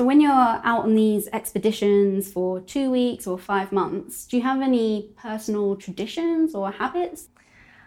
So 0.03 0.07
when 0.07 0.19
you're 0.19 0.33
out 0.33 0.83
on 0.83 0.95
these 0.95 1.29
expeditions 1.31 2.29
for 2.29 2.59
two 2.59 2.91
weeks 2.91 3.25
or 3.25 3.37
five 3.37 3.71
months, 3.71 4.25
do 4.25 4.35
you 4.35 4.43
have 4.43 4.61
any 4.61 5.11
personal 5.15 5.77
traditions 5.77 6.53
or 6.53 6.71
habits? 6.71 7.29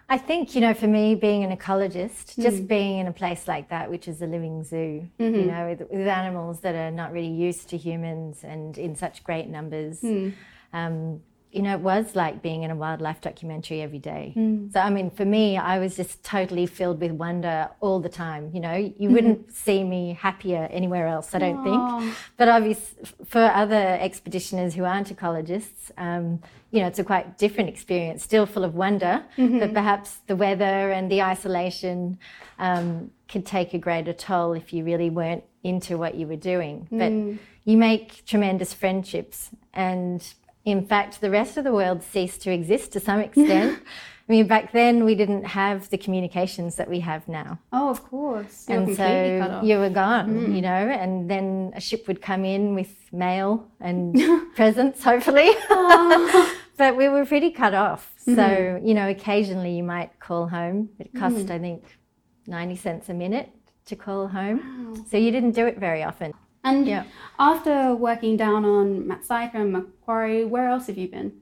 I 0.09 0.17
think, 0.17 0.55
you 0.55 0.63
know, 0.63 0.73
for 0.73 0.87
me, 0.87 1.15
being 1.15 1.45
an 1.45 1.55
ecologist, 1.55 2.35
hmm. 2.35 2.41
just 2.41 2.67
being 2.67 3.01
in 3.01 3.07
a 3.07 3.13
place 3.13 3.47
like 3.47 3.69
that, 3.69 3.91
which 3.91 4.09
is 4.09 4.23
a 4.23 4.27
living 4.27 4.65
zoo, 4.65 5.07
you 5.19 5.27
mm-hmm. 5.27 5.47
know, 5.47 5.69
with, 5.69 5.91
with 5.91 6.09
animals 6.09 6.61
that 6.61 6.75
are 6.75 6.91
not 6.91 7.13
really 7.13 7.29
used 7.29 7.69
to 7.69 7.77
humans 7.77 8.43
and 8.43 8.79
in 8.79 8.97
such 8.97 9.23
great 9.23 9.49
numbers, 9.49 10.01
hmm. 10.01 10.31
um, 10.73 11.21
you 11.53 11.63
know, 11.63 11.73
it 11.73 11.81
was 11.81 12.15
like 12.15 12.43
being 12.43 12.65
in 12.65 12.71
a 12.71 12.77
wildlife 12.77 13.21
documentary 13.23 13.81
every 13.81 13.99
day. 13.99 14.33
So, 14.73 14.81
I 14.81 14.91
mean, 14.91 15.11
for 15.11 15.25
me, 15.25 15.57
I 15.57 15.79
was 15.79 15.97
just 15.97 16.23
totally 16.23 16.67
filled 16.67 17.01
with 17.01 17.13
wonder 17.13 17.71
all 17.81 17.99
the 18.01 18.11
time. 18.11 18.51
You 18.53 18.61
know, 18.61 18.75
you 18.75 19.09
wouldn't 19.11 19.53
see 19.55 19.83
me 19.83 20.19
happier 20.21 20.69
anywhere 20.71 21.07
else, 21.07 21.35
I 21.35 21.39
don't 21.39 21.65
think. 21.65 22.15
But 22.37 22.49
obviously, 22.49 23.05
for 23.25 23.41
other 23.43 23.99
expeditioners 24.03 24.75
who 24.75 24.85
aren't 24.85 25.09
ecologists, 25.17 25.91
um, 25.97 26.41
you 26.73 26.81
know, 26.81 26.89
it's 26.89 26.99
a 26.99 27.05
quite 27.05 27.39
different 27.39 27.71
experience, 27.71 28.23
still 28.23 28.45
full 28.45 28.65
of 28.65 28.75
wonder, 28.75 29.25
but 29.61 29.73
perhaps 29.73 30.19
the 30.27 30.37
weather 30.37 30.91
and 30.93 31.11
the 31.11 31.23
isolation 31.23 32.19
um, 32.59 33.11
could 33.29 33.47
take 33.47 33.73
a 33.73 33.79
greater 33.79 34.13
toll 34.13 34.53
if 34.53 34.73
you 34.75 34.85
really 34.85 35.09
weren't 35.09 35.45
into 35.63 35.97
what 35.97 36.17
you 36.17 36.27
were 36.27 36.37
doing. 36.37 36.87
But 36.91 37.13
you 37.65 37.77
make 37.79 38.25
tremendous 38.27 38.75
friendships 38.75 39.51
and 39.73 40.23
In 40.67 40.85
fact, 40.85 41.21
the 41.21 41.31
rest 41.31 41.57
of 41.57 41.65
the 41.65 41.73
world 41.73 42.03
ceased 42.03 42.43
to 42.43 42.53
exist 42.53 42.93
to 42.93 43.01
some 43.01 43.21
extent. 43.21 43.81
I 44.29 44.33
mean, 44.33 44.49
back 44.49 44.73
then 44.73 45.05
we 45.05 45.15
didn't 45.15 45.45
have 45.45 45.89
the 45.91 45.97
communications 45.97 46.75
that 46.75 46.91
we 46.91 46.99
have 46.99 47.29
now. 47.29 47.61
Oh, 47.73 47.89
of 47.89 48.03
course. 48.03 48.67
You're 48.69 48.79
and 48.79 48.97
so 48.97 49.61
you 49.63 49.79
were 49.79 49.89
gone, 49.89 50.49
mm. 50.49 50.57
you 50.57 50.63
know, 50.63 50.69
and 50.69 51.31
then 51.31 51.73
a 51.77 51.81
ship 51.81 52.09
would 52.09 52.21
come 52.21 52.45
in 52.45 52.75
with 52.75 52.93
mail 53.13 53.69
and 53.79 54.21
presents, 54.57 55.03
hopefully. 55.05 55.51
Oh. 55.71 56.55
but 56.77 56.97
we 56.97 57.09
were 57.09 57.25
pretty 57.25 57.51
cut 57.51 57.73
off. 57.73 58.13
So, 58.19 58.33
mm-hmm. 58.33 58.87
you 58.87 58.95
know, 58.95 59.09
occasionally 59.09 59.77
you 59.77 59.85
might 59.85 60.19
call 60.19 60.49
home. 60.49 60.91
It 60.99 61.15
mm-hmm. 61.15 61.19
cost, 61.21 61.51
I 61.51 61.59
think, 61.61 61.85
90 62.49 62.77
cents 62.77 63.09
a 63.09 63.15
minute 63.15 63.51
to 63.87 63.95
call 63.97 64.27
home. 64.27 65.07
So 65.09 65.17
you 65.17 65.31
didn't 65.31 65.53
do 65.53 65.67
it 65.67 65.79
very 65.79 66.03
often. 66.03 66.35
And 66.67 66.87
Yeah. 66.87 67.05
after 67.39 67.95
working 67.95 68.37
down 68.37 68.65
on 68.65 69.05
Maatsuyker 69.05 69.55
and 69.55 69.73
Macquarie, 69.73 70.45
where 70.45 70.69
else 70.69 70.89
have 70.89 70.99
you 70.99 71.09
been? 71.09 71.33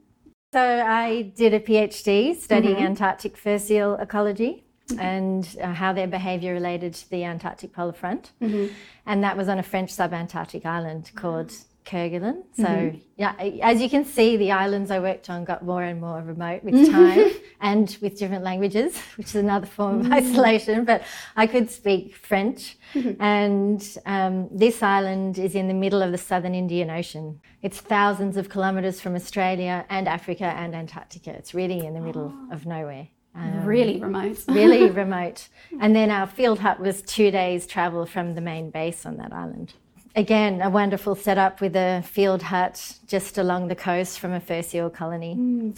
So 0.53 0.61
I 0.61 1.33
did 1.35 1.53
a 1.53 1.59
PhD 1.59 2.35
studying 2.35 2.75
mm-hmm. 2.75 2.85
Antarctic 2.85 3.35
fur 3.35 3.57
seal 3.57 3.95
ecology 3.95 4.63
mm-hmm. 4.87 4.99
and 4.99 5.57
uh, 5.61 5.73
how 5.73 5.91
their 5.93 6.07
behaviour 6.07 6.53
related 6.53 6.93
to 6.93 7.09
the 7.09 7.23
Antarctic 7.25 7.73
polar 7.73 7.91
front. 7.93 8.31
Mm-hmm. 8.41 8.73
And 9.05 9.23
that 9.23 9.35
was 9.35 9.49
on 9.49 9.57
a 9.59 9.63
French 9.63 9.91
subantarctic 9.91 10.65
island 10.65 11.11
called 11.15 11.51
ah. 11.51 11.74
Kerguelen. 11.85 12.43
So 12.55 12.63
mm-hmm. 12.63 12.97
yeah, 13.15 13.35
as 13.61 13.81
you 13.81 13.89
can 13.89 14.03
see, 14.03 14.37
the 14.37 14.51
islands 14.51 14.91
I 14.91 14.99
worked 14.99 15.29
on 15.29 15.45
got 15.45 15.63
more 15.63 15.83
and 15.83 16.01
more 16.01 16.21
remote 16.21 16.63
with 16.63 16.73
mm-hmm. 16.73 16.91
time 16.91 17.31
and 17.61 17.97
with 18.01 18.17
different 18.17 18.43
languages, 18.43 18.97
which 19.17 19.27
is 19.27 19.35
another 19.35 19.67
form 19.67 19.99
of 19.99 20.05
mm-hmm. 20.07 20.13
isolation. 20.13 20.85
But 20.85 21.03
I 21.35 21.47
could 21.47 21.69
speak 21.69 22.15
French. 22.15 22.77
And 23.19 23.97
um, 24.05 24.49
this 24.51 24.81
island 24.81 25.37
is 25.37 25.55
in 25.55 25.67
the 25.67 25.73
middle 25.73 26.01
of 26.01 26.11
the 26.11 26.17
southern 26.17 26.55
Indian 26.55 26.89
Ocean. 26.89 27.39
It's 27.61 27.79
thousands 27.79 28.37
of 28.37 28.49
kilometres 28.49 28.99
from 28.99 29.15
Australia 29.15 29.85
and 29.89 30.07
Africa 30.07 30.45
and 30.45 30.75
Antarctica. 30.75 31.31
It's 31.31 31.53
really 31.53 31.85
in 31.85 31.93
the 31.93 32.01
middle 32.01 32.33
ah. 32.33 32.53
of 32.53 32.65
nowhere. 32.65 33.07
Um, 33.35 33.65
really 33.65 33.99
remote. 33.99 34.43
really 34.47 34.89
remote. 34.89 35.49
And 35.79 35.95
then 35.95 36.09
our 36.09 36.25
field 36.25 36.59
hut 36.59 36.79
was 36.79 37.01
two 37.01 37.31
days' 37.31 37.67
travel 37.67 38.05
from 38.05 38.33
the 38.33 38.41
main 38.41 38.69
base 38.69 39.05
on 39.05 39.17
that 39.17 39.33
island. 39.33 39.73
Again, 40.15 40.61
a 40.61 40.69
wonderful 40.69 41.13
setup 41.15 41.59
with 41.59 41.75
a 41.75 42.01
field 42.05 42.41
hut 42.41 42.99
just 43.05 43.37
along 43.37 43.67
the 43.67 43.75
coast 43.75 44.19
from 44.19 44.31
a 44.31 44.39
fur 44.39 44.61
seal 44.61 44.89
colony. 44.89 45.33
Um, 45.33 45.75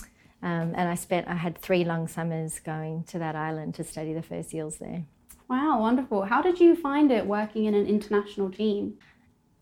and 0.75 0.87
I 0.87 0.93
spent, 0.93 1.27
I 1.27 1.33
had 1.33 1.57
three 1.57 1.83
long 1.83 2.07
summers 2.07 2.59
going 2.59 3.03
to 3.05 3.17
that 3.17 3.35
island 3.35 3.73
to 3.75 3.83
study 3.83 4.13
the 4.13 4.21
fur 4.21 4.43
seals 4.43 4.77
there. 4.77 5.03
Wow, 5.49 5.81
wonderful. 5.81 6.23
How 6.23 6.43
did 6.43 6.59
you 6.59 6.75
find 6.75 7.11
it 7.11 7.25
working 7.25 7.65
in 7.65 7.73
an 7.73 7.87
international 7.87 8.51
team? 8.51 8.99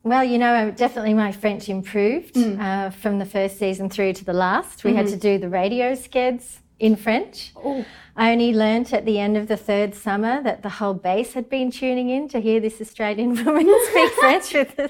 Well, 0.03 0.25
you 0.25 0.37
know, 0.37 0.71
definitely 0.71 1.13
my 1.13 1.31
French 1.31 1.69
improved 1.69 2.37
uh, 2.37 2.89
from 2.89 3.17
the 3.17 3.25
first 3.25 3.57
season 3.57 3.89
through 3.89 4.13
to 4.13 4.25
the 4.25 4.33
last. 4.33 4.83
We 4.83 4.93
had 4.93 5.07
to 5.07 5.17
do 5.17 5.37
the 5.37 5.49
radio 5.49 5.93
skeds 5.93 6.57
in 6.79 6.95
French. 6.95 7.53
Oh. 7.55 7.85
I 8.15 8.31
only 8.31 8.53
learnt 8.53 8.93
at 8.93 9.05
the 9.05 9.19
end 9.19 9.35
of 9.35 9.47
the 9.47 9.57
third 9.57 9.93
summer 9.93 10.41
that 10.43 10.63
the 10.63 10.69
whole 10.69 10.93
base 10.93 11.33
had 11.33 11.49
been 11.49 11.69
tuning 11.69 12.09
in 12.09 12.29
to 12.29 12.39
hear 12.39 12.59
this 12.59 12.79
Australian 12.79 13.35
woman 13.45 13.65
speak 13.89 14.11
French 14.19 14.53
with 14.53 14.79
an 14.79 14.89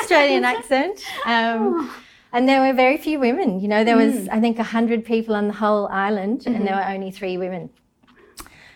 Australian 0.00 0.44
accent. 0.44 1.02
Um, 1.24 1.90
and 2.32 2.48
there 2.48 2.60
were 2.60 2.72
very 2.72 2.96
few 2.96 3.18
women. 3.18 3.60
You 3.60 3.68
know, 3.68 3.82
there 3.82 3.96
was, 3.96 4.28
I 4.28 4.40
think, 4.40 4.58
100 4.58 5.04
people 5.04 5.34
on 5.34 5.48
the 5.48 5.54
whole 5.54 5.88
island, 5.88 6.46
and 6.46 6.66
there 6.66 6.76
were 6.76 6.84
only 6.84 7.10
three 7.10 7.36
women. 7.38 7.70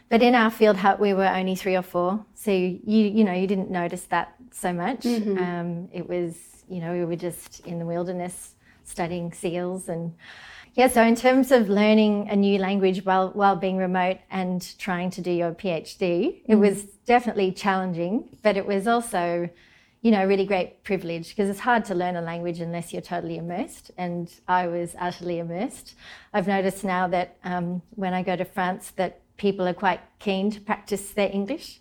But 0.09 0.23
in 0.23 0.35
our 0.35 0.51
field 0.51 0.77
hut, 0.77 0.99
we 0.99 1.15
were 1.15 1.27
only 1.27 1.55
three 1.55 1.77
or 1.77 1.83
four. 1.83 2.25
So 2.35 2.51
you, 2.51 2.81
you 2.85 3.23
know, 3.23 3.33
you 3.33 3.47
didn't 3.47 3.71
notice 3.71 4.05
that 4.07 4.35
so 4.51 4.73
much. 4.73 5.07
Um, 5.07 5.89
it 5.93 6.09
was, 6.09 6.37
you 6.69 6.81
know, 6.81 6.93
we 6.93 7.05
were 7.05 7.17
just 7.17 7.61
in 7.61 7.79
the 7.79 7.87
wilderness 7.87 8.55
studying 8.85 9.33
seals 9.33 9.89
and 9.89 10.15
yeah. 10.75 10.89
So 10.89 11.03
in 11.03 11.17
terms 11.17 11.51
of 11.51 11.69
learning 11.69 12.29
a 12.31 12.37
new 12.37 12.59
language 12.59 13.05
while 13.05 13.31
while 13.31 13.57
being 13.57 13.77
remote 13.77 14.19
and 14.31 14.77
trying 14.79 15.11
to 15.11 15.21
do 15.21 15.31
your 15.31 15.53
PhD, 15.53 16.43
it 16.47 16.57
was 16.57 16.85
definitely 17.07 17.53
challenging, 17.53 18.29
but 18.43 18.57
it 18.57 18.67
was 18.67 18.87
also 18.87 19.49
you 20.05 20.11
know, 20.11 20.23
a 20.23 20.27
really 20.27 20.45
great 20.45 20.85
privilege 20.85 21.31
because 21.31 21.49
it's 21.49 21.61
hard 21.61 21.83
to 21.83 21.95
learn 21.95 22.15
a 22.15 22.21
language 22.21 22.61
unless 22.61 22.93
you're 22.93 23.01
totally 23.01 23.39
immersed. 23.39 23.91
And 23.97 24.31
I 24.47 24.67
was 24.67 24.95
utterly 24.99 25.39
immersed. 25.39 25.95
I've 26.35 26.47
noticed 26.47 26.85
now 26.85 27.09
that 27.09 27.39
um, 27.43 27.81
when 27.95 28.13
I 28.13 28.23
go 28.23 28.37
to 28.37 28.45
France, 28.45 28.93
that 28.97 29.23
people 29.39 29.67
are 29.67 29.73
quite 29.73 30.01
keen 30.19 30.51
to 30.51 30.61
practice 30.61 31.13
their 31.13 31.31
English. 31.33 31.81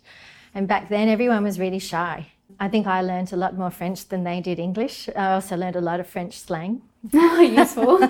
And 0.54 0.66
back 0.66 0.88
then, 0.88 1.10
everyone 1.10 1.44
was 1.44 1.60
really 1.60 1.78
shy. 1.78 2.28
I 2.58 2.68
think 2.68 2.86
I 2.86 3.02
learned 3.02 3.30
a 3.34 3.36
lot 3.36 3.58
more 3.58 3.70
French 3.70 4.08
than 4.08 4.24
they 4.24 4.40
did 4.40 4.58
English. 4.58 5.10
I 5.14 5.34
also 5.34 5.54
learned 5.54 5.76
a 5.76 5.82
lot 5.82 6.00
of 6.00 6.06
French 6.06 6.38
slang. 6.38 6.80
Useful. 7.12 8.02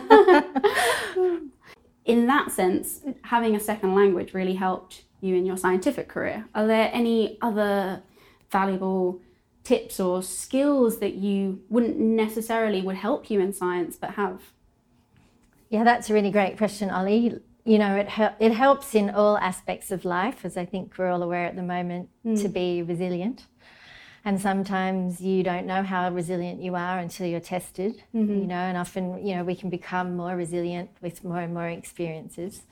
in 2.05 2.27
that 2.27 2.51
sense, 2.51 3.01
having 3.23 3.57
a 3.57 3.61
second 3.61 3.95
language 3.95 4.35
really 4.35 4.55
helped 4.55 5.05
you 5.21 5.35
in 5.35 5.47
your 5.47 5.57
scientific 5.57 6.09
career. 6.09 6.47
Are 6.55 6.67
there 6.67 6.91
any 6.93 7.39
other 7.41 8.03
valuable 8.51 9.21
tips 9.65 9.99
or 9.99 10.23
skills 10.23 10.99
that 10.99 11.15
you 11.15 11.63
wouldn't 11.71 11.99
necessarily 11.99 12.83
would 12.83 12.97
help 12.97 13.31
you 13.31 13.41
in 13.41 13.53
science 13.53 13.97
but 13.97 14.11
have? 14.11 14.43
Yeah, 15.71 15.83
that's 15.83 16.11
a 16.11 16.15
really 16.15 16.31
great 16.31 16.57
question, 16.59 16.91
Ollie. 16.91 17.41
You 17.65 17.79
know, 17.79 17.97
it 17.97 18.09
hel- 18.09 18.37
it 18.39 18.53
helps 18.53 18.95
in 18.95 19.09
all 19.09 19.39
aspects 19.39 19.91
of 19.91 20.05
life, 20.05 20.45
as 20.45 20.59
I 20.59 20.67
think 20.67 20.97
we're 20.99 21.11
all 21.11 21.23
aware 21.23 21.47
at 21.47 21.57
the 21.57 21.63
moment, 21.63 22.11
to 22.25 22.47
hmm. 22.47 22.53
be 22.53 22.83
resilient. 22.83 23.47
And 24.25 24.41
sometimes 24.41 25.21
you 25.21 25.43
don't 25.43 25.67
know 25.67 25.83
how 25.83 26.11
resilient 26.11 26.63
you 26.63 26.75
are 26.75 26.99
until 26.99 27.27
you're 27.27 27.41
tested, 27.41 28.03
you 28.41 28.47
know, 28.47 28.55
and 28.55 28.77
often, 28.79 29.25
you 29.27 29.35
know, 29.37 29.45
we 29.45 29.55
can 29.55 29.69
become 29.69 30.17
more 30.17 30.35
resilient 30.35 30.89
with 31.03 31.23
more 31.25 31.41
and 31.41 31.53
more 31.53 31.69
experiences. 31.69 32.63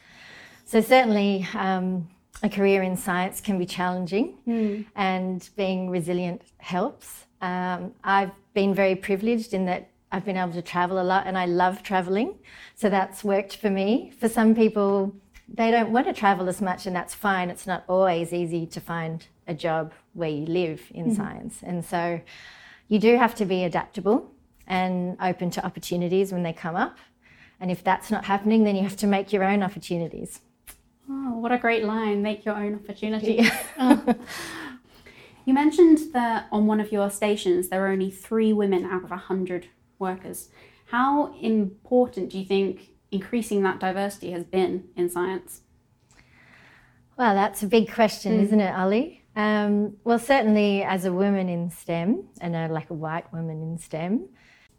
So, 0.64 0.80
certainly, 0.80 1.47
um, 1.54 2.09
a 2.42 2.49
career 2.49 2.82
in 2.82 2.97
science 2.97 3.40
can 3.40 3.59
be 3.59 3.66
challenging, 3.66 4.38
and 4.97 5.49
being 5.56 5.90
resilient 5.90 6.42
helps. 6.59 7.26
Um, 7.42 7.92
I've 8.02 8.30
been 8.54 8.75
very 8.75 8.97
privileged 8.97 9.52
in 9.52 9.66
that 9.66 9.88
I've 10.11 10.25
been 10.25 10.37
able 10.37 10.52
to 10.52 10.62
travel 10.62 11.00
a 11.00 11.06
lot 11.12 11.26
and 11.26 11.37
I 11.38 11.47
love 11.47 11.82
traveling. 11.82 12.35
So 12.75 12.88
that's 12.90 13.25
worked 13.25 13.56
for 13.56 13.71
me. 13.71 14.12
For 14.21 14.28
some 14.28 14.54
people, 14.54 15.14
they 15.54 15.71
don't 15.71 15.90
want 15.90 16.06
to 16.06 16.12
travel 16.12 16.49
as 16.49 16.61
much, 16.61 16.87
and 16.87 16.94
that's 16.94 17.14
fine. 17.14 17.50
It's 17.50 17.66
not 17.66 17.85
always 17.88 18.32
easy 18.32 18.66
to 18.66 18.80
find 18.80 19.26
a 19.47 19.54
job 19.54 19.92
where 20.14 20.28
you 20.28 20.47
live 20.47 20.82
in 20.92 21.11
mm. 21.11 21.16
science. 21.16 21.61
And 21.62 21.85
so 21.85 22.21
you 22.88 22.99
do 22.99 23.16
have 23.16 23.35
to 23.37 23.44
be 23.44 23.64
adaptable 23.64 24.30
and 24.66 25.16
open 25.21 25.50
to 25.50 25.64
opportunities 25.64 26.32
when 26.32 26.42
they 26.42 26.52
come 26.52 26.76
up. 26.76 26.99
And 27.61 27.71
if 27.71 27.85
that's 27.85 28.11
not 28.11 28.25
happening, 28.25 28.64
then 28.64 28.76
you 28.76 28.82
have 28.82 28.97
to 28.97 29.06
make 29.06 29.32
your 29.32 29.44
own 29.44 29.62
opportunities. 29.62 30.40
Oh, 31.09 31.37
what 31.38 31.52
a 31.52 31.59
great 31.59 31.85
line. 31.85 32.23
Make 32.23 32.44
your 32.44 32.54
own 32.54 32.75
opportunity. 32.75 33.49
You 35.44 35.54
mentioned 35.54 36.12
that 36.12 36.47
on 36.52 36.66
one 36.66 36.80
of 36.80 36.92
your 36.92 37.11
stations 37.11 37.68
there 37.68 37.85
are 37.85 37.90
only 37.90 38.11
three 38.11 38.52
women 38.52 38.85
out 38.85 39.04
of 39.04 39.11
a 39.11 39.16
hundred 39.16 39.68
workers. 39.99 40.50
How 40.87 41.35
important 41.40 42.30
do 42.30 42.38
you 42.38 42.44
think 42.44 42.90
increasing 43.12 43.62
that 43.62 43.78
diversity 43.78 44.33
has 44.33 44.45
been 44.45 44.88
in 44.97 45.09
science? 45.09 45.61
Well, 47.16 47.35
that's 47.35 47.62
a 47.62 47.66
big 47.66 47.92
question, 47.92 48.40
isn't 48.40 48.61
it, 48.61 48.75
Ali? 48.75 49.23
Um, 49.37 49.97
well, 50.04 50.19
certainly 50.19 50.83
as 50.83 51.04
a 51.04 51.12
woman 51.12 51.49
in 51.49 51.71
STEM 51.71 52.25
and 52.40 52.57
a, 52.57 52.69
like 52.69 52.90
a 52.90 52.95
white 52.95 53.33
woman 53.33 53.62
in 53.62 53.78
STEM, 53.78 54.28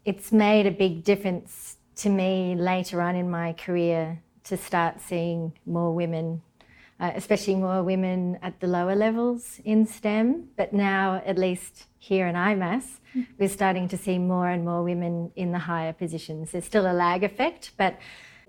it's 0.04 0.32
made 0.32 0.66
a 0.66 0.70
big 0.70 1.04
difference 1.04 1.76
to 1.96 2.10
me 2.10 2.54
later 2.56 3.00
on 3.00 3.16
in 3.16 3.30
my 3.30 3.52
career 3.52 4.20
to 4.44 4.56
start 4.56 5.00
seeing 5.00 5.52
more 5.64 5.94
women, 5.94 6.42
uh, 7.00 7.12
especially 7.14 7.56
more 7.56 7.82
women 7.82 8.38
at 8.42 8.60
the 8.60 8.66
lower 8.66 8.94
levels 8.94 9.60
in 9.64 9.86
STEM. 9.86 10.48
But 10.56 10.72
now, 10.72 11.22
at 11.26 11.38
least 11.38 11.86
here 11.98 12.26
in 12.26 12.34
IMAS, 12.34 13.00
we're 13.38 13.48
starting 13.48 13.88
to 13.88 13.96
see 13.96 14.18
more 14.18 14.48
and 14.48 14.64
more 14.64 14.82
women 14.82 15.32
in 15.36 15.52
the 15.52 15.58
higher 15.58 15.92
positions. 15.92 16.52
There's 16.52 16.64
still 16.64 16.90
a 16.90 16.92
lag 16.92 17.24
effect, 17.24 17.72
but 17.76 17.98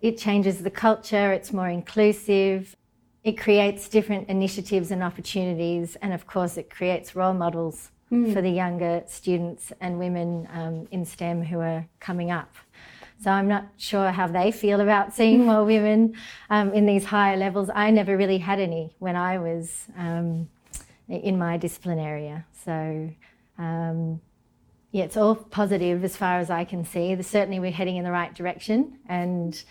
it 0.02 0.18
changes 0.18 0.62
the 0.62 0.70
culture, 0.70 1.32
it's 1.32 1.54
more 1.54 1.70
inclusive, 1.70 2.76
it 3.24 3.38
creates 3.38 3.90
different 3.90 4.30
initiatives 4.30 4.92
and 4.92 5.02
opportunities, 5.02 5.96
and 6.02 6.14
of 6.14 6.28
course, 6.28 6.58
it 6.58 6.70
creates 6.70 7.16
role 7.16 7.34
models 7.34 7.92
for 8.34 8.42
the 8.42 8.50
younger 8.50 9.04
students 9.08 9.74
and 9.82 9.98
women 9.98 10.48
um, 10.54 10.88
in 10.92 11.04
STEM 11.04 11.44
who 11.44 11.60
are 11.60 11.88
coming 12.00 12.30
up. 12.30 12.54
So 13.22 13.32
I'm 13.32 13.48
not 13.48 13.68
sure 13.78 14.12
how 14.12 14.28
they 14.28 14.52
feel 14.52 14.82
about 14.82 15.14
seeing 15.14 15.46
more 15.46 15.64
women 15.64 16.16
um, 16.50 16.74
in 16.74 16.86
these 16.86 17.06
higher 17.06 17.38
levels. 17.38 17.70
I 17.74 17.92
never 17.92 18.18
really 18.18 18.38
had 18.38 18.60
any 18.60 18.94
when 19.00 19.16
I 19.16 19.38
was 19.38 19.86
um, 19.98 20.50
in 21.08 21.38
my 21.38 21.58
discipline 21.58 22.00
area. 22.00 22.46
So 22.64 23.10
um, 23.58 24.22
yeah, 24.92 25.04
it's 25.04 25.18
all 25.18 25.36
positive 25.36 26.04
as 26.04 26.16
far 26.16 26.40
as 26.40 26.50
I 26.50 26.64
can 26.64 26.86
see. 26.86 27.22
Certainly, 27.22 27.60
we're 27.60 27.72
heading 27.72 27.98
in 27.98 28.06
the 28.06 28.12
right 28.12 28.34
direction, 28.34 28.98
and 29.08 29.62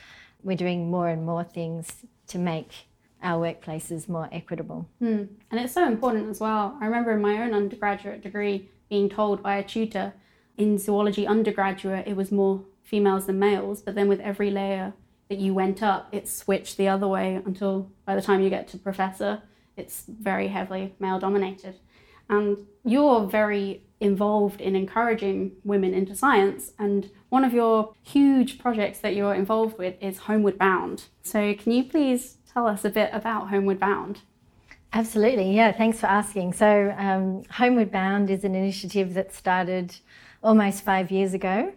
we're 0.43 0.57
doing 0.57 0.91
more 0.91 1.09
and 1.09 1.25
more 1.25 1.45
things 1.45 2.05
to 2.29 2.39
make 2.39 2.73
our 3.23 3.41
workplaces 3.41 4.07
more 4.07 4.29
equitable. 4.33 4.87
And 5.51 5.61
it's 5.61 5.73
so 5.73 5.87
important 5.87 6.29
as 6.29 6.41
well. 6.41 6.77
I 6.81 6.85
remember 6.85 7.13
in 7.13 7.23
my 7.23 7.43
own 7.43 7.55
undergraduate 7.55 8.23
degree 8.23 8.69
being 8.91 9.09
told 9.09 9.43
by 9.43 9.57
a 9.57 9.65
tutor 9.65 10.13
in 10.59 10.77
zoology 10.79 11.27
undergraduate 11.27 12.07
it 12.07 12.17
was 12.17 12.31
more 12.31 12.63
females 12.85 13.27
than 13.27 13.39
males, 13.39 13.83
but 13.83 13.95
then 13.95 14.07
with 14.07 14.21
every 14.21 14.51
layer 14.51 14.93
that 15.29 15.39
you 15.39 15.55
went 15.55 15.83
up, 15.83 16.09
it 16.13 16.29
switched 16.29 16.77
the 16.77 16.87
other 16.87 17.09
way 17.09 17.41
until 17.45 17.91
by 18.05 18.15
the 18.15 18.23
time 18.23 18.43
you 18.43 18.51
get 18.51 18.69
to 18.69 18.79
professor, 18.79 19.43
it's 19.77 20.05
very 20.07 20.49
heavily 20.49 20.95
male 21.01 21.19
dominated. 21.19 21.77
And 22.29 22.59
you're 22.85 23.27
very 23.27 23.83
involved 24.01 24.61
in 24.61 24.77
encouraging 24.77 25.53
women 25.65 25.95
into 25.95 26.15
science. 26.15 26.73
And 26.79 27.11
one 27.31 27.45
of 27.45 27.53
your 27.53 27.95
huge 28.03 28.59
projects 28.59 29.01
that 29.01 29.15
you're 29.15 29.35
involved 29.35 29.79
with 29.79 29.95
is 30.01 30.19
Homeward 30.19 30.59
Bound. 30.59 31.05
So, 31.23 31.55
can 31.55 31.73
you 31.73 31.85
please 31.85 32.37
tell 32.53 32.67
us 32.67 32.85
a 32.85 32.91
bit 32.91 33.11
about 33.13 33.49
Homeward 33.49 33.81
Bound? 33.81 34.21
Absolutely, 34.93 35.57
yeah, 35.57 35.73
thanks 35.73 35.99
for 35.99 36.07
asking. 36.07 36.53
So, 36.53 36.95
um, 36.97 37.43
Homeward 37.51 37.91
Bound 37.91 38.31
is 38.31 38.45
an 38.45 38.55
initiative 38.55 39.15
that 39.15 39.35
started 39.35 39.97
almost 40.43 40.85
five 40.85 41.11
years 41.11 41.35
ago. 41.35 41.73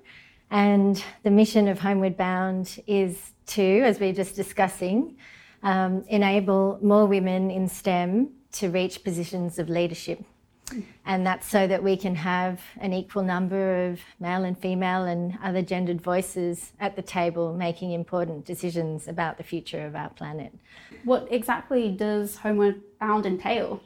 And 0.50 1.04
the 1.24 1.32
mission 1.32 1.68
of 1.68 1.80
Homeward 1.80 2.18
Bound 2.18 2.80
is 2.88 3.34
to, 3.48 3.82
as 3.84 4.00
we 4.00 4.10
are 4.10 4.14
just 4.14 4.36
discussing, 4.36 5.18
um, 5.64 6.04
enable 6.08 6.80
more 6.82 7.06
women 7.06 7.52
in 7.52 7.68
STEM 7.68 8.30
to 8.54 8.70
reach 8.70 9.04
positions 9.04 9.60
of 9.60 9.70
leadership. 9.70 10.24
And 11.06 11.26
that's 11.26 11.48
so 11.48 11.66
that 11.68 11.82
we 11.82 11.96
can 11.96 12.16
have 12.16 12.62
an 12.82 12.92
equal 12.92 13.24
number 13.24 13.88
of 13.88 14.02
male 14.20 14.44
and 14.44 14.58
female 14.58 15.04
and 15.04 15.38
other 15.42 15.62
gendered 15.62 16.02
voices 16.02 16.74
at 16.80 16.96
the 16.98 17.02
table 17.02 17.54
making 17.54 17.94
important 17.94 18.46
decisions 18.46 19.08
about 19.08 19.38
the 19.38 19.44
future 19.44 19.86
of 19.86 19.96
our 19.96 20.10
planet. 20.10 20.54
What 21.06 21.28
exactly 21.32 21.92
does 21.92 22.36
Homeward 22.38 22.82
Bound 23.00 23.26
entail? 23.26 23.82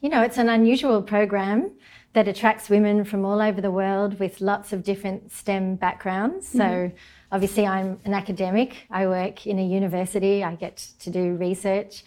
You 0.00 0.10
know, 0.10 0.22
it's 0.22 0.38
an 0.38 0.48
unusual 0.48 1.02
program 1.02 1.72
that 2.14 2.28
attracts 2.28 2.68
women 2.68 3.04
from 3.04 3.24
all 3.24 3.40
over 3.40 3.60
the 3.60 3.70
world 3.70 4.18
with 4.18 4.40
lots 4.40 4.72
of 4.72 4.84
different 4.84 5.32
STEM 5.32 5.76
backgrounds. 5.76 6.48
Mm-hmm. 6.48 6.58
So, 6.58 6.92
obviously, 7.30 7.66
I'm 7.66 7.98
an 8.04 8.12
academic, 8.12 8.86
I 8.90 9.06
work 9.06 9.46
in 9.46 9.58
a 9.58 9.64
university, 9.64 10.44
I 10.44 10.54
get 10.54 10.76
to 11.00 11.10
do 11.10 11.36
research 11.36 12.04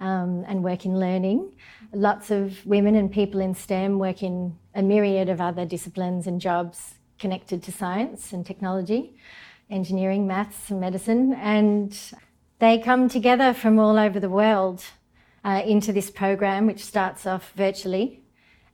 um, 0.00 0.44
and 0.48 0.62
work 0.64 0.84
in 0.84 0.98
learning. 0.98 1.52
Lots 1.92 2.30
of 2.30 2.64
women 2.66 2.96
and 2.96 3.10
people 3.10 3.40
in 3.40 3.54
STEM 3.54 3.98
work 3.98 4.22
in 4.22 4.56
a 4.74 4.82
myriad 4.82 5.28
of 5.28 5.40
other 5.40 5.64
disciplines 5.64 6.26
and 6.26 6.40
jobs 6.40 6.94
connected 7.18 7.62
to 7.62 7.72
science 7.72 8.32
and 8.32 8.44
technology, 8.44 9.16
engineering, 9.70 10.26
maths, 10.26 10.70
and 10.70 10.80
medicine. 10.80 11.32
And 11.34 11.96
they 12.58 12.78
come 12.78 13.08
together 13.08 13.54
from 13.54 13.78
all 13.78 13.98
over 13.98 14.20
the 14.20 14.28
world 14.28 14.84
uh, 15.44 15.62
into 15.64 15.92
this 15.92 16.10
program, 16.10 16.66
which 16.66 16.84
starts 16.84 17.26
off 17.26 17.52
virtually. 17.54 18.20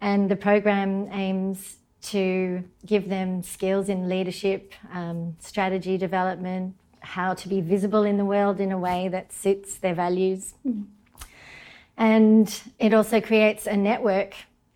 And 0.02 0.28
the 0.28 0.36
program 0.36 1.08
aims 1.12 1.76
to 2.02 2.64
give 2.84 3.08
them 3.08 3.44
skills 3.44 3.88
in 3.88 4.08
leadership, 4.08 4.74
um, 4.92 5.36
strategy 5.38 5.96
development, 5.96 6.74
how 6.98 7.34
to 7.34 7.48
be 7.48 7.60
visible 7.60 8.02
in 8.02 8.16
the 8.16 8.24
world 8.24 8.60
in 8.60 8.72
a 8.72 8.78
way 8.78 9.06
that 9.08 9.32
suits 9.32 9.76
their 9.76 9.94
values. 9.94 10.54
Mm. 10.66 10.86
And 11.96 12.62
it 12.80 12.92
also 12.92 13.20
creates 13.20 13.68
a 13.68 13.76
network 13.76 14.34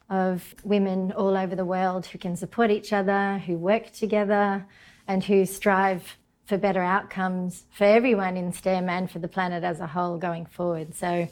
of 0.08 0.54
women 0.62 1.10
all 1.10 1.36
over 1.36 1.56
the 1.56 1.64
world 1.64 2.06
who 2.06 2.18
can 2.18 2.36
support 2.36 2.70
each 2.70 2.92
other, 2.92 3.38
who 3.38 3.58
work 3.58 3.90
together, 3.90 4.64
and 5.08 5.24
who 5.24 5.44
strive 5.44 6.16
for 6.44 6.56
better 6.56 6.82
outcomes 6.82 7.64
for 7.72 7.82
everyone 7.82 8.36
in 8.36 8.52
STEM 8.52 8.88
and 8.88 9.10
for 9.10 9.18
the 9.18 9.26
planet 9.26 9.64
as 9.64 9.80
a 9.80 9.88
whole 9.88 10.18
going 10.18 10.46
forward. 10.46 10.94
So 10.94 11.28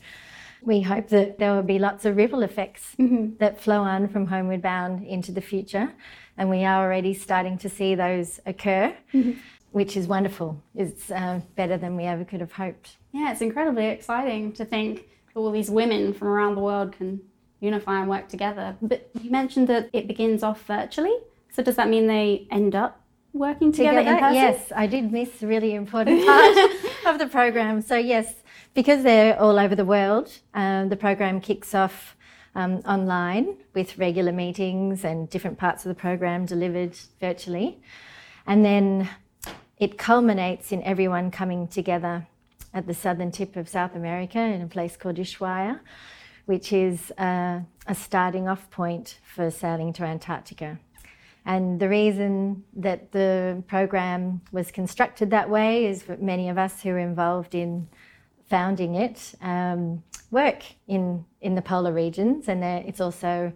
we 0.64 0.80
hope 0.80 1.08
that 1.08 1.38
there 1.38 1.54
will 1.54 1.62
be 1.62 1.78
lots 1.78 2.04
of 2.04 2.16
ripple 2.16 2.42
effects 2.42 2.94
mm-hmm. 2.98 3.36
that 3.38 3.60
flow 3.60 3.82
on 3.82 4.08
from 4.08 4.26
Homeward 4.26 4.62
Bound 4.62 5.04
into 5.06 5.30
the 5.30 5.40
future. 5.40 5.92
And 6.36 6.50
we 6.50 6.64
are 6.64 6.84
already 6.84 7.14
starting 7.14 7.58
to 7.58 7.68
see 7.68 7.94
those 7.94 8.40
occur, 8.46 8.96
mm-hmm. 9.12 9.32
which 9.72 9.96
is 9.96 10.06
wonderful. 10.06 10.62
It's 10.74 11.10
uh, 11.10 11.40
better 11.54 11.76
than 11.76 11.96
we 11.96 12.04
ever 12.04 12.24
could 12.24 12.40
have 12.40 12.52
hoped. 12.52 12.96
Yeah, 13.12 13.30
it's 13.30 13.42
incredibly 13.42 13.86
exciting 13.86 14.52
to 14.52 14.64
think 14.64 15.08
all 15.34 15.50
these 15.50 15.70
women 15.70 16.12
from 16.14 16.28
around 16.28 16.54
the 16.54 16.62
world 16.62 16.92
can 16.92 17.20
unify 17.60 18.00
and 18.00 18.08
work 18.08 18.28
together. 18.28 18.76
But 18.80 19.10
you 19.20 19.30
mentioned 19.30 19.68
that 19.68 19.90
it 19.92 20.06
begins 20.06 20.42
off 20.42 20.64
virtually. 20.64 21.16
So 21.52 21.62
does 21.62 21.76
that 21.76 21.88
mean 21.88 22.06
they 22.06 22.48
end 22.50 22.74
up 22.74 23.00
working 23.32 23.70
together, 23.70 23.98
together? 23.98 24.16
in 24.16 24.22
person? 24.22 24.34
Yes, 24.34 24.72
I 24.74 24.86
did 24.86 25.12
miss 25.12 25.42
a 25.42 25.46
really 25.46 25.74
important 25.74 26.24
part 26.24 26.56
of 27.06 27.18
the 27.18 27.26
program. 27.26 27.82
So 27.82 27.96
yes, 27.96 28.34
because 28.74 29.04
they're 29.04 29.40
all 29.40 29.58
over 29.58 29.74
the 29.74 29.84
world, 29.84 30.30
um, 30.52 30.88
the 30.88 30.96
program 30.96 31.40
kicks 31.40 31.74
off 31.74 32.16
um, 32.54 32.76
online 32.86 33.56
with 33.72 33.98
regular 33.98 34.32
meetings 34.32 35.04
and 35.04 35.30
different 35.30 35.58
parts 35.58 35.84
of 35.84 35.88
the 35.88 35.94
program 35.94 36.44
delivered 36.44 36.96
virtually. 37.20 37.80
And 38.46 38.64
then 38.64 39.08
it 39.78 39.96
culminates 39.96 40.72
in 40.72 40.82
everyone 40.82 41.30
coming 41.30 41.68
together 41.68 42.26
at 42.72 42.86
the 42.86 42.94
southern 42.94 43.30
tip 43.30 43.56
of 43.56 43.68
South 43.68 43.94
America 43.94 44.38
in 44.38 44.60
a 44.60 44.66
place 44.66 44.96
called 44.96 45.16
Ushuaia, 45.16 45.80
which 46.46 46.72
is 46.72 47.12
uh, 47.12 47.60
a 47.86 47.94
starting 47.94 48.48
off 48.48 48.70
point 48.70 49.18
for 49.34 49.50
sailing 49.50 49.92
to 49.94 50.04
Antarctica. 50.04 50.78
And 51.46 51.78
the 51.78 51.88
reason 51.88 52.64
that 52.74 53.12
the 53.12 53.62
program 53.68 54.40
was 54.50 54.70
constructed 54.70 55.30
that 55.30 55.50
way 55.50 55.86
is 55.86 56.04
that 56.04 56.22
many 56.22 56.48
of 56.48 56.56
us 56.56 56.82
who 56.82 56.90
are 56.90 56.98
involved 56.98 57.54
in 57.54 57.88
founding 58.54 58.94
it 58.94 59.34
um, 59.40 60.00
work 60.30 60.62
in, 60.86 61.24
in 61.40 61.56
the 61.56 61.60
polar 61.60 61.92
regions, 61.92 62.46
and 62.46 62.62
it's 62.62 63.00
also 63.00 63.52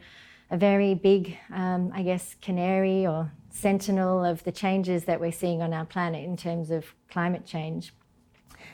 a 0.51 0.57
very 0.57 0.93
big, 0.93 1.39
um, 1.55 1.93
I 1.95 2.03
guess, 2.03 2.35
canary 2.43 3.07
or 3.07 3.31
sentinel 3.49 4.25
of 4.25 4.43
the 4.43 4.51
changes 4.51 5.05
that 5.05 5.21
we're 5.21 5.31
seeing 5.31 5.63
on 5.63 5.73
our 5.73 5.85
planet 5.85 6.25
in 6.25 6.37
terms 6.37 6.73
of 6.73 6.85
climate 7.09 7.47
change. 7.47 7.93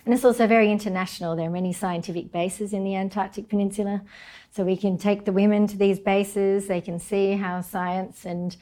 And 0.06 0.14
it's 0.14 0.24
also 0.24 0.46
very 0.46 0.72
international. 0.72 1.36
There 1.36 1.48
are 1.48 1.58
many 1.60 1.74
scientific 1.74 2.32
bases 2.32 2.72
in 2.72 2.84
the 2.84 2.96
Antarctic 2.96 3.50
Peninsula. 3.50 4.00
So 4.50 4.64
we 4.64 4.78
can 4.78 4.96
take 4.96 5.26
the 5.26 5.32
women 5.32 5.66
to 5.66 5.76
these 5.76 5.98
bases, 5.98 6.68
they 6.68 6.80
can 6.80 6.98
see 6.98 7.32
how 7.32 7.60
science 7.60 8.24
and 8.24 8.56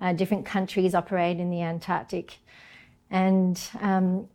uh, 0.00 0.12
different 0.12 0.46
countries 0.46 0.94
operate 0.94 1.40
in 1.40 1.50
the 1.50 1.62
Antarctic. 1.62 2.38
And 3.10 3.60
um, 3.80 4.28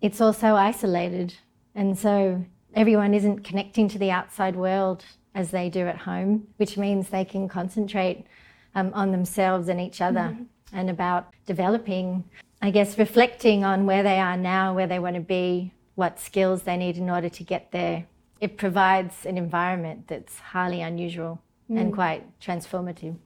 it's 0.00 0.22
also 0.22 0.54
isolated. 0.54 1.34
And 1.74 1.98
so 1.98 2.44
everyone 2.74 3.14
isn't 3.14 3.44
connecting 3.44 3.88
to 3.88 3.98
the 3.98 4.10
outside 4.10 4.56
world 4.56 5.04
as 5.34 5.50
they 5.50 5.68
do 5.68 5.86
at 5.86 5.98
home, 5.98 6.48
which 6.56 6.76
means 6.76 7.08
they 7.08 7.24
can 7.24 7.48
concentrate 7.48 8.26
um, 8.74 8.92
on 8.94 9.12
themselves 9.12 9.68
and 9.68 9.80
each 9.80 10.00
other 10.00 10.20
mm-hmm. 10.20 10.76
and 10.76 10.90
about 10.90 11.32
developing, 11.46 12.24
I 12.60 12.70
guess, 12.70 12.98
reflecting 12.98 13.64
on 13.64 13.86
where 13.86 14.02
they 14.02 14.18
are 14.18 14.36
now, 14.36 14.74
where 14.74 14.86
they 14.86 14.98
want 14.98 15.16
to 15.16 15.20
be, 15.20 15.72
what 15.94 16.18
skills 16.18 16.62
they 16.62 16.76
need 16.76 16.96
in 16.96 17.10
order 17.10 17.28
to 17.28 17.44
get 17.44 17.72
there. 17.72 18.06
It 18.40 18.56
provides 18.56 19.26
an 19.26 19.36
environment 19.36 20.08
that's 20.08 20.38
highly 20.38 20.80
unusual 20.80 21.40
mm. 21.70 21.80
and 21.80 21.92
quite 21.92 22.24
transformative. 22.40 23.16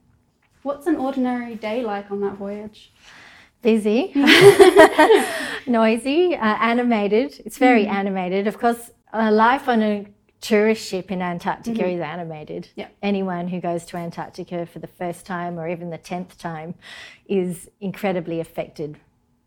What's 0.63 0.87
an 0.87 0.95
ordinary 0.95 1.55
day 1.55 1.83
like 1.83 2.11
on 2.11 2.21
that 2.21 2.35
voyage? 2.35 2.91
Busy, 3.61 4.11
noisy, 5.67 6.35
uh, 6.35 6.57
animated. 6.59 7.41
It's 7.45 7.57
very 7.57 7.85
mm. 7.85 7.89
animated. 7.89 8.47
Of 8.47 8.59
course, 8.59 8.91
life 9.13 9.67
on 9.67 9.81
a 9.81 10.05
tourist 10.45 10.87
ship 10.87 11.09
in 11.09 11.23
Antarctica 11.23 11.81
mm-hmm. 11.81 11.97
is 11.97 12.01
animated. 12.01 12.69
Yep. 12.75 12.95
Anyone 13.01 13.47
who 13.47 13.59
goes 13.59 13.83
to 13.85 13.97
Antarctica 13.97 14.67
for 14.67 14.77
the 14.77 14.87
first 14.87 15.25
time 15.25 15.57
or 15.59 15.67
even 15.67 15.89
the 15.89 15.97
10th 15.97 16.37
time 16.37 16.75
is 17.27 17.67
incredibly 17.81 18.39
affected 18.39 18.99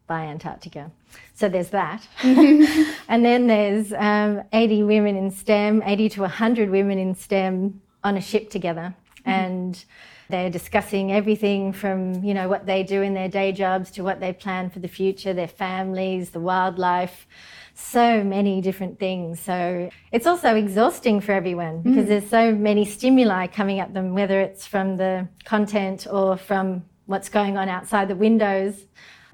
by 0.09 0.25
Antarctica. 0.25 0.91
So 1.35 1.49
there's 1.49 1.71
that. 1.71 2.05
and 2.23 3.25
then 3.25 3.47
there's 3.47 3.93
um, 3.93 4.43
80 4.53 4.83
women 4.83 5.17
in 5.17 5.31
STEM, 5.31 5.83
80 5.85 6.09
to 6.11 6.21
100 6.23 6.71
women 6.71 6.99
in 6.99 7.15
STEM 7.15 7.81
on 8.03 8.17
a 8.17 8.21
ship 8.21 8.51
together. 8.51 8.95
Mm-hmm. 9.21 9.31
And 9.31 9.85
they're 10.29 10.51
discussing 10.51 11.13
everything 11.13 11.73
from, 11.73 12.23
you 12.23 12.35
know, 12.35 12.49
what 12.49 12.67
they 12.67 12.83
do 12.83 13.03
in 13.03 13.15
their 13.15 13.29
day 13.29 13.53
jobs 13.53 13.91
to 13.93 14.03
what 14.03 14.21
they 14.21 14.33
plan 14.33 14.71
for 14.71 14.79
the 14.79 14.89
future, 14.89 15.33
their 15.33 15.49
families, 15.49 16.31
the 16.31 16.41
wildlife, 16.41 17.27
so 17.75 18.23
many 18.23 18.61
different 18.61 18.99
things. 18.99 19.41
So 19.41 19.89
it's 20.13 20.27
also 20.27 20.55
exhausting 20.55 21.21
for 21.21 21.33
everyone 21.33 21.83
because 21.83 22.05
mm. 22.05 22.09
there's 22.09 22.29
so 22.29 22.53
many 22.53 22.85
stimuli 22.85 23.47
coming 23.47 23.81
at 23.81 23.95
them, 23.95 24.15
whether 24.15 24.41
it's 24.41 24.67
from 24.67 24.97
the 24.97 25.29
content 25.45 26.07
or 26.11 26.37
from 26.37 26.85
what's 27.07 27.29
going 27.29 27.57
on 27.57 27.69
outside 27.69 28.09
the 28.09 28.17
windows 28.17 28.85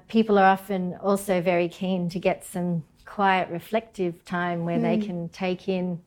people 0.07 0.37
are 0.37 0.45
often 0.45 0.95
also 1.01 1.41
very 1.41 1.69
keen 1.69 2.09
to 2.09 2.19
get 2.19 2.45
some 2.45 2.83
quiet, 3.05 3.49
reflective 3.49 4.23
time 4.25 4.65
where 4.65 4.77
mm. 4.77 4.81
they 4.81 5.05
can 5.05 5.29
take 5.29 5.67
in 5.67 6.01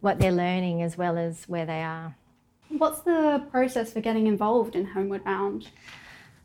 what 0.00 0.18
they're 0.18 0.32
learning 0.32 0.82
as 0.82 0.96
well 0.96 1.16
as 1.16 1.44
where 1.44 1.66
they 1.66 1.82
are. 1.82 2.14
What's 2.78 3.00
the 3.00 3.46
process 3.50 3.92
for 3.92 4.00
getting 4.00 4.26
involved 4.26 4.74
in 4.74 4.84
Homeward 4.86 5.24
Bound? 5.24 5.68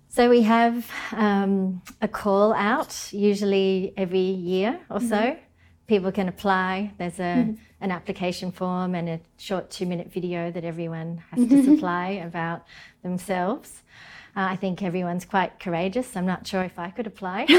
So 0.09 0.29
we 0.29 0.41
have 0.41 0.89
um, 1.11 1.81
a 2.01 2.07
call 2.07 2.53
out, 2.53 3.13
usually 3.13 3.93
every 3.95 4.19
year 4.19 4.79
or 4.89 4.99
so. 4.99 5.15
Mm-hmm. 5.15 5.39
people 5.87 6.11
can 6.11 6.27
apply. 6.27 6.93
There's 6.97 7.19
a, 7.19 7.55
an 7.81 7.91
application 7.91 8.51
form 8.51 8.95
and 8.95 9.09
a 9.09 9.19
short 9.37 9.69
two 9.69 9.85
minute 9.85 10.11
video 10.11 10.51
that 10.51 10.63
everyone 10.63 11.23
has 11.31 11.47
to 11.47 11.63
supply 11.63 12.09
about 12.25 12.65
themselves. 13.03 13.83
Uh, 14.35 14.47
I 14.53 14.55
think 14.55 14.83
everyone's 14.83 15.25
quite 15.25 15.59
courageous. 15.59 16.15
I'm 16.15 16.25
not 16.25 16.45
sure 16.45 16.63
if 16.63 16.77
I 16.77 16.91
could 16.91 17.07
apply. 17.07 17.45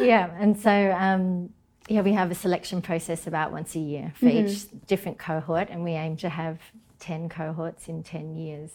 yeah, 0.00 0.30
and 0.38 0.58
so 0.58 0.92
um, 0.98 1.50
yeah, 1.88 2.00
we 2.00 2.12
have 2.12 2.30
a 2.30 2.34
selection 2.34 2.82
process 2.82 3.26
about 3.26 3.52
once 3.52 3.74
a 3.76 3.78
year 3.78 4.12
for 4.16 4.26
each 4.26 4.66
different 4.86 5.18
cohort, 5.18 5.68
and 5.70 5.84
we 5.84 5.92
aim 5.92 6.16
to 6.18 6.28
have 6.28 6.58
10 6.98 7.28
cohorts 7.28 7.88
in 7.88 8.02
10 8.02 8.34
years. 8.34 8.72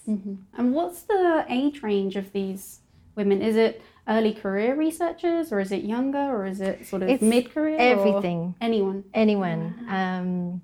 And 0.58 0.74
what's 0.74 1.04
the 1.04 1.46
age 1.50 1.84
range 1.84 2.16
of 2.16 2.32
these 2.32 2.80
women? 3.16 3.42
Is 3.42 3.56
it 3.56 3.82
early 4.08 4.34
career 4.34 4.76
researchers, 4.76 5.52
or 5.52 5.60
is 5.60 5.72
it 5.72 5.84
younger, 5.84 6.20
or 6.20 6.46
is 6.46 6.62
it 6.62 6.86
sort 6.88 7.04
of 7.04 7.22
mid 7.22 7.54
career? 7.54 7.78
everything. 7.80 8.56
Anyone. 8.62 9.04
Anyone. 9.14 9.86
Um, 9.90 10.62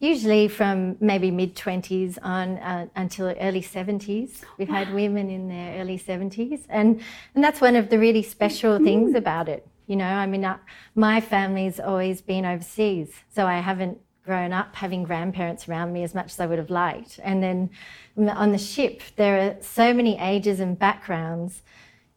usually 0.00 0.48
from 0.48 0.96
maybe 1.00 1.30
mid 1.30 1.54
20s 1.54 2.18
on 2.22 2.58
uh, 2.58 2.86
until 2.96 3.26
early 3.40 3.62
70s. 3.62 4.42
We've 4.58 4.68
had 4.68 4.92
women 4.92 5.30
in 5.30 5.48
their 5.48 5.80
early 5.80 5.98
70s. 5.98 6.66
And, 6.68 7.00
and 7.34 7.42
that's 7.42 7.60
one 7.60 7.76
of 7.76 7.88
the 7.88 7.98
really 7.98 8.22
special 8.22 8.78
things 8.78 9.14
about 9.14 9.48
it. 9.48 9.66
You 9.86 9.96
know, 9.96 10.06
I 10.06 10.26
mean, 10.26 10.44
uh, 10.44 10.58
my 10.94 11.20
family's 11.20 11.78
always 11.78 12.22
been 12.22 12.44
overseas, 12.44 13.12
so 13.28 13.46
I 13.46 13.58
haven't 13.58 13.98
grown 14.24 14.52
up 14.52 14.74
having 14.76 15.04
grandparents 15.04 15.68
around 15.68 15.92
me 15.92 16.02
as 16.02 16.14
much 16.14 16.32
as 16.32 16.40
I 16.40 16.46
would 16.46 16.58
have 16.58 16.70
liked. 16.70 17.20
And 17.22 17.42
then 17.42 17.70
on 18.16 18.52
the 18.52 18.58
ship, 18.58 19.02
there 19.16 19.38
are 19.38 19.62
so 19.62 19.92
many 19.92 20.18
ages 20.18 20.60
and 20.60 20.78
backgrounds. 20.78 21.62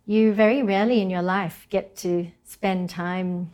You 0.05 0.31
very 0.31 0.63
rarely 0.63 1.01
in 1.01 1.09
your 1.09 1.21
life 1.21 1.67
get 1.69 1.97
to 1.97 2.27
spend 2.45 2.89
time 2.89 3.51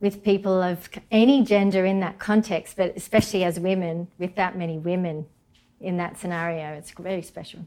with 0.00 0.24
people 0.24 0.60
of 0.60 0.88
any 1.12 1.44
gender 1.44 1.86
in 1.86 2.00
that 2.00 2.18
context, 2.18 2.76
but 2.76 2.96
especially 2.96 3.44
as 3.44 3.60
women, 3.60 4.08
with 4.18 4.34
that 4.34 4.58
many 4.58 4.76
women 4.76 5.26
in 5.80 5.96
that 5.98 6.18
scenario. 6.18 6.74
It's 6.74 6.90
very 6.90 7.22
special. 7.22 7.60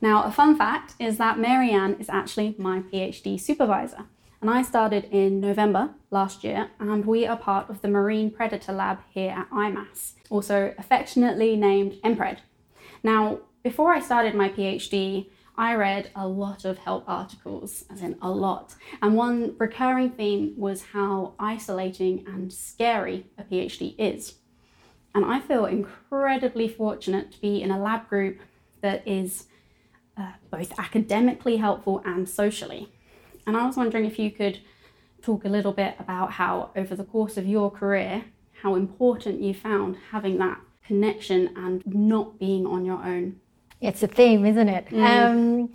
Now, 0.00 0.22
a 0.22 0.30
fun 0.30 0.56
fact 0.56 0.94
is 0.98 1.18
that 1.18 1.38
Mary-Anne 1.38 1.96
is 1.98 2.08
actually 2.08 2.54
my 2.58 2.80
PhD 2.80 3.40
supervisor. 3.40 4.04
And 4.40 4.48
I 4.48 4.62
started 4.62 5.08
in 5.10 5.40
November 5.40 5.90
last 6.12 6.44
year, 6.44 6.70
and 6.78 7.04
we 7.04 7.26
are 7.26 7.36
part 7.36 7.68
of 7.68 7.82
the 7.82 7.88
Marine 7.88 8.30
Predator 8.30 8.72
Lab 8.72 9.00
here 9.10 9.32
at 9.32 9.50
IMAS, 9.50 10.12
also 10.30 10.72
affectionately 10.78 11.56
named 11.56 11.94
MPRED. 12.04 12.38
Now, 13.02 13.40
before 13.64 13.92
I 13.92 14.00
started 14.00 14.36
my 14.36 14.48
PhD, 14.48 15.28
I 15.56 15.74
read 15.74 16.12
a 16.14 16.28
lot 16.28 16.64
of 16.64 16.78
help 16.78 17.02
articles, 17.08 17.84
as 17.90 18.00
in 18.00 18.16
a 18.22 18.30
lot. 18.30 18.76
And 19.02 19.16
one 19.16 19.56
recurring 19.58 20.10
theme 20.10 20.54
was 20.56 20.84
how 20.92 21.34
isolating 21.40 22.24
and 22.28 22.52
scary 22.52 23.26
a 23.36 23.42
PhD 23.42 23.96
is. 23.98 24.34
And 25.16 25.24
I 25.24 25.40
feel 25.40 25.66
incredibly 25.66 26.68
fortunate 26.68 27.32
to 27.32 27.40
be 27.40 27.60
in 27.60 27.72
a 27.72 27.82
lab 27.82 28.08
group 28.08 28.38
that 28.82 29.06
is 29.08 29.46
uh, 30.18 30.32
both 30.50 30.78
academically 30.78 31.56
helpful 31.56 32.02
and 32.04 32.28
socially. 32.28 32.92
And 33.46 33.56
I 33.56 33.66
was 33.66 33.76
wondering 33.76 34.04
if 34.04 34.18
you 34.18 34.30
could 34.30 34.60
talk 35.22 35.44
a 35.44 35.48
little 35.48 35.72
bit 35.72 35.94
about 35.98 36.32
how, 36.32 36.70
over 36.76 36.94
the 36.94 37.04
course 37.04 37.36
of 37.36 37.46
your 37.46 37.70
career, 37.70 38.24
how 38.62 38.74
important 38.74 39.40
you 39.40 39.54
found 39.54 39.96
having 40.10 40.38
that 40.38 40.58
connection 40.86 41.50
and 41.56 41.82
not 41.86 42.38
being 42.38 42.66
on 42.66 42.84
your 42.84 43.02
own. 43.02 43.40
It's 43.80 44.02
a 44.02 44.08
theme, 44.08 44.44
isn't 44.44 44.68
it? 44.68 44.92
Um, 44.92 45.70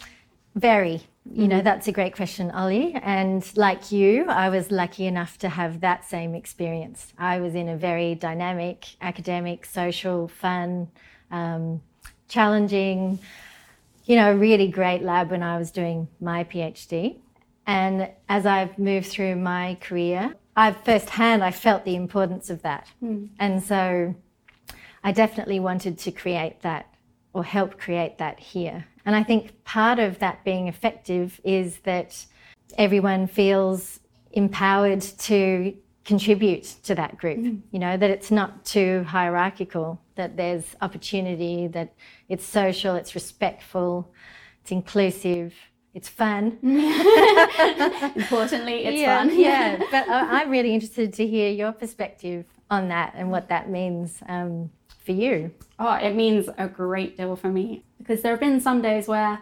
very. 0.55 1.01
You 1.31 1.47
know, 1.47 1.61
that's 1.61 1.87
a 1.87 1.93
great 1.93 2.13
question, 2.13 2.51
Ollie. 2.51 2.95
And 3.01 3.49
like 3.55 3.93
you, 3.93 4.25
I 4.27 4.49
was 4.49 4.71
lucky 4.71 5.05
enough 5.05 5.37
to 5.37 5.49
have 5.49 5.79
that 5.79 6.03
same 6.03 6.35
experience. 6.35 7.13
I 7.17 7.39
was 7.39 7.55
in 7.55 7.69
a 7.69 7.77
very 7.77 8.13
dynamic, 8.15 8.87
academic, 8.99 9.65
social, 9.65 10.27
fun, 10.27 10.89
um, 11.31 11.81
challenging, 12.27 13.19
you 14.05 14.15
know, 14.15 14.31
a 14.31 14.35
really 14.35 14.67
great 14.67 15.01
lab 15.01 15.31
when 15.31 15.43
I 15.43 15.57
was 15.57 15.71
doing 15.71 16.07
my 16.19 16.43
PhD. 16.43 17.17
And 17.65 18.09
as 18.27 18.45
I've 18.45 18.77
moved 18.77 19.07
through 19.07 19.37
my 19.37 19.77
career, 19.81 20.35
I've 20.55 20.77
firsthand 20.83 21.43
I 21.43 21.51
felt 21.51 21.85
the 21.85 21.95
importance 21.95 22.49
of 22.49 22.61
that. 22.63 22.87
Hmm. 22.99 23.25
And 23.39 23.63
so 23.63 24.15
I 25.03 25.11
definitely 25.11 25.59
wanted 25.59 25.97
to 25.99 26.11
create 26.11 26.61
that 26.61 26.93
or 27.33 27.43
help 27.43 27.79
create 27.79 28.17
that 28.19 28.39
here. 28.39 28.85
And 29.05 29.15
I 29.15 29.23
think 29.23 29.63
part 29.63 29.99
of 29.99 30.19
that 30.19 30.43
being 30.43 30.67
effective 30.67 31.41
is 31.43 31.77
that 31.79 32.25
everyone 32.77 33.27
feels 33.27 33.99
empowered 34.31 35.01
to 35.01 35.75
contribute 36.05 36.63
to 36.83 36.95
that 36.95 37.17
group, 37.17 37.39
you 37.71 37.79
know, 37.79 37.95
that 37.95 38.09
it's 38.09 38.29
not 38.29 38.65
too 38.65 39.03
hierarchical, 39.03 40.01
that 40.15 40.35
there's 40.35 40.75
opportunity, 40.81 41.67
that 41.67 41.93
it's 42.27 42.45
social, 42.45 42.95
it's 42.95 43.15
respectful, 43.15 44.11
it's 44.61 44.71
inclusive, 44.71 45.53
it's 45.93 46.09
fun. 46.09 46.57
Importantly, 48.15 48.85
it's 48.85 48.99
yeah, 48.99 49.19
fun. 49.19 49.39
yeah, 49.39 49.77
but 49.91 50.09
I'm 50.09 50.49
really 50.49 50.73
interested 50.73 51.13
to 51.13 51.27
hear 51.27 51.49
your 51.49 51.71
perspective 51.71 52.45
on 52.69 52.89
that 52.89 53.13
and 53.15 53.31
what 53.31 53.47
that 53.49 53.69
means 53.69 54.21
um, 54.27 54.71
for 55.05 55.13
you. 55.13 55.51
Oh, 55.79 55.93
it 55.93 56.15
means 56.15 56.49
a 56.57 56.67
great 56.67 57.15
deal 57.15 57.35
for 57.35 57.49
me 57.49 57.85
because 57.97 58.21
there 58.21 58.33
have 58.33 58.39
been 58.39 58.59
some 58.59 58.81
days 58.81 59.07
where 59.07 59.41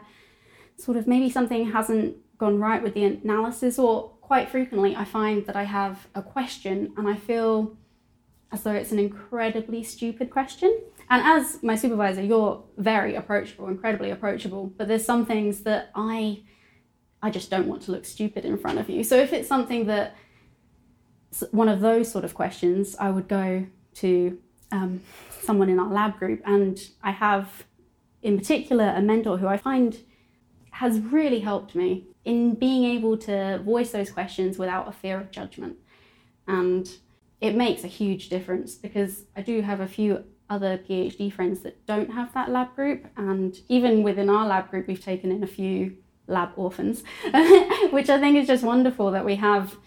sort 0.78 0.98
of 0.98 1.08
maybe 1.08 1.30
something 1.30 1.72
hasn't 1.72 2.18
gone 2.38 2.60
right 2.60 2.82
with 2.84 2.94
the 2.96 3.06
analysis, 3.06 3.80
or 3.80 4.12
quite 4.32 4.50
frequently 4.50 4.96
I 4.96 5.04
find 5.04 5.46
that 5.46 5.58
I 5.58 5.64
have 5.64 6.08
a 6.16 6.22
question 6.22 6.94
and 6.96 7.06
I 7.06 7.18
feel 7.18 7.76
as 8.54 8.64
though 8.64 8.72
it's 8.72 8.94
an 8.94 8.98
incredibly 8.98 9.84
stupid 9.84 10.30
question. 10.30 10.72
And 11.10 11.22
as 11.22 11.62
my 11.62 11.76
supervisor, 11.76 12.24
you're 12.24 12.64
very 12.78 13.16
approachable, 13.16 13.68
incredibly 13.68 14.10
approachable, 14.10 14.68
but 14.78 14.88
there's 14.88 15.04
some 15.04 15.26
things 15.26 15.64
that 15.64 15.92
I 15.96 16.44
I 17.22 17.30
just 17.30 17.50
don't 17.50 17.68
want 17.68 17.82
to 17.82 17.92
look 17.92 18.06
stupid 18.06 18.46
in 18.46 18.58
front 18.58 18.80
of 18.80 18.90
you. 18.90 19.04
So 19.04 19.18
if 19.18 19.34
it's 19.34 19.50
something 19.50 19.88
that 19.88 20.16
one 21.52 21.68
of 21.68 21.82
those 21.82 22.10
sort 22.10 22.24
of 22.24 22.34
questions, 22.34 22.96
I 22.98 23.10
would 23.10 23.28
go 23.28 23.68
to 23.96 24.40
um, 24.72 25.02
someone 25.42 25.70
in 25.70 25.78
our 25.78 25.92
lab 25.92 26.18
group, 26.18 26.42
and 26.46 26.80
I 27.04 27.12
have, 27.12 27.66
in 28.22 28.38
particular, 28.38 28.94
a 28.96 29.02
mentor 29.02 29.40
who 29.40 29.48
I 29.48 29.58
find 29.58 29.98
has 30.70 31.02
really 31.02 31.42
helped 31.42 31.76
me 31.76 32.08
in 32.26 32.54
being 32.54 32.84
able 32.84 33.18
to 33.18 33.60
voice 33.60 33.92
those 33.92 34.12
questions 34.12 34.58
without 34.58 34.88
a 34.88 34.92
fear 34.92 35.20
of 35.20 35.32
judgment. 35.32 35.78
And 36.48 36.90
it 37.40 37.56
makes 37.56 37.84
a 37.84 37.88
huge 37.88 38.30
difference 38.30 38.76
because 38.76 39.26
I 39.36 39.42
do 39.42 39.62
have 39.62 39.80
a 39.80 39.88
few 39.88 40.24
other 40.50 40.78
PhD 40.78 41.32
friends 41.32 41.62
that 41.62 41.86
don't 41.88 42.12
have 42.12 42.34
that 42.34 42.50
lab 42.50 42.76
group, 42.76 43.08
and 43.16 43.58
even 43.70 44.04
within 44.04 44.30
our 44.30 44.46
lab 44.46 44.70
group, 44.70 44.86
we've 44.86 45.04
taken 45.04 45.32
in 45.32 45.44
a 45.44 45.48
few 45.48 45.96
lab 46.28 46.50
orphans, 46.58 47.04
which 47.92 48.10
I 48.10 48.20
think 48.20 48.38
is 48.38 48.48
just 48.48 48.64
wonderful 48.64 49.12
that 49.12 49.26
we 49.26 49.36
have 49.38 49.78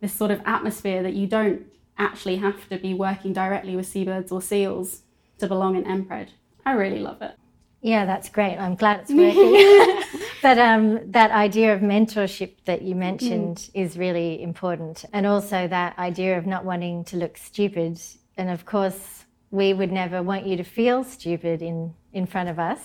this 0.00 0.12
sort 0.12 0.32
of 0.32 0.42
atmosphere 0.44 1.02
that 1.04 1.14
you 1.14 1.28
don't 1.28 1.62
actually 1.96 2.36
have 2.36 2.68
to 2.70 2.78
be 2.78 2.92
working 2.92 3.32
directly 3.32 3.76
with 3.76 3.86
seabirds 3.86 4.32
or 4.32 4.42
seals 4.42 5.02
to 5.38 5.46
belong 5.46 5.76
in 5.76 5.84
MPRED. 5.84 6.28
I 6.66 6.72
really 6.72 6.98
love 6.98 7.22
it. 7.22 7.39
Yeah, 7.82 8.04
that's 8.04 8.28
great. 8.28 8.56
I'm 8.58 8.74
glad 8.74 9.00
it's 9.00 9.12
working. 9.12 10.20
but 10.42 10.58
um, 10.58 11.10
that 11.10 11.30
idea 11.30 11.74
of 11.74 11.80
mentorship 11.80 12.52
that 12.66 12.82
you 12.82 12.94
mentioned 12.94 13.70
is 13.74 13.96
really 13.96 14.42
important. 14.42 15.04
And 15.12 15.26
also 15.26 15.66
that 15.68 15.98
idea 15.98 16.36
of 16.36 16.46
not 16.46 16.64
wanting 16.64 17.04
to 17.04 17.16
look 17.16 17.36
stupid. 17.36 18.00
And 18.36 18.50
of 18.50 18.66
course, 18.66 19.24
we 19.50 19.72
would 19.72 19.90
never 19.90 20.22
want 20.22 20.46
you 20.46 20.56
to 20.56 20.64
feel 20.64 21.02
stupid 21.04 21.62
in, 21.62 21.94
in 22.12 22.26
front 22.26 22.48
of 22.48 22.58
us. 22.58 22.80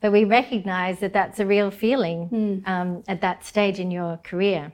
But 0.00 0.12
we 0.12 0.24
recognize 0.24 0.98
that 1.00 1.12
that's 1.12 1.38
a 1.40 1.46
real 1.46 1.70
feeling 1.70 2.62
um, 2.66 3.04
at 3.06 3.20
that 3.20 3.44
stage 3.44 3.78
in 3.78 3.90
your 3.90 4.16
career. 4.18 4.72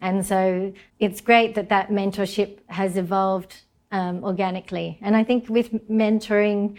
And 0.00 0.24
so 0.24 0.72
it's 0.98 1.20
great 1.20 1.54
that 1.54 1.68
that 1.68 1.90
mentorship 1.90 2.58
has 2.68 2.96
evolved 2.96 3.62
um, 3.92 4.24
organically. 4.24 4.98
And 5.02 5.14
I 5.16 5.24
think 5.24 5.48
with 5.48 5.70
mentoring, 5.88 6.76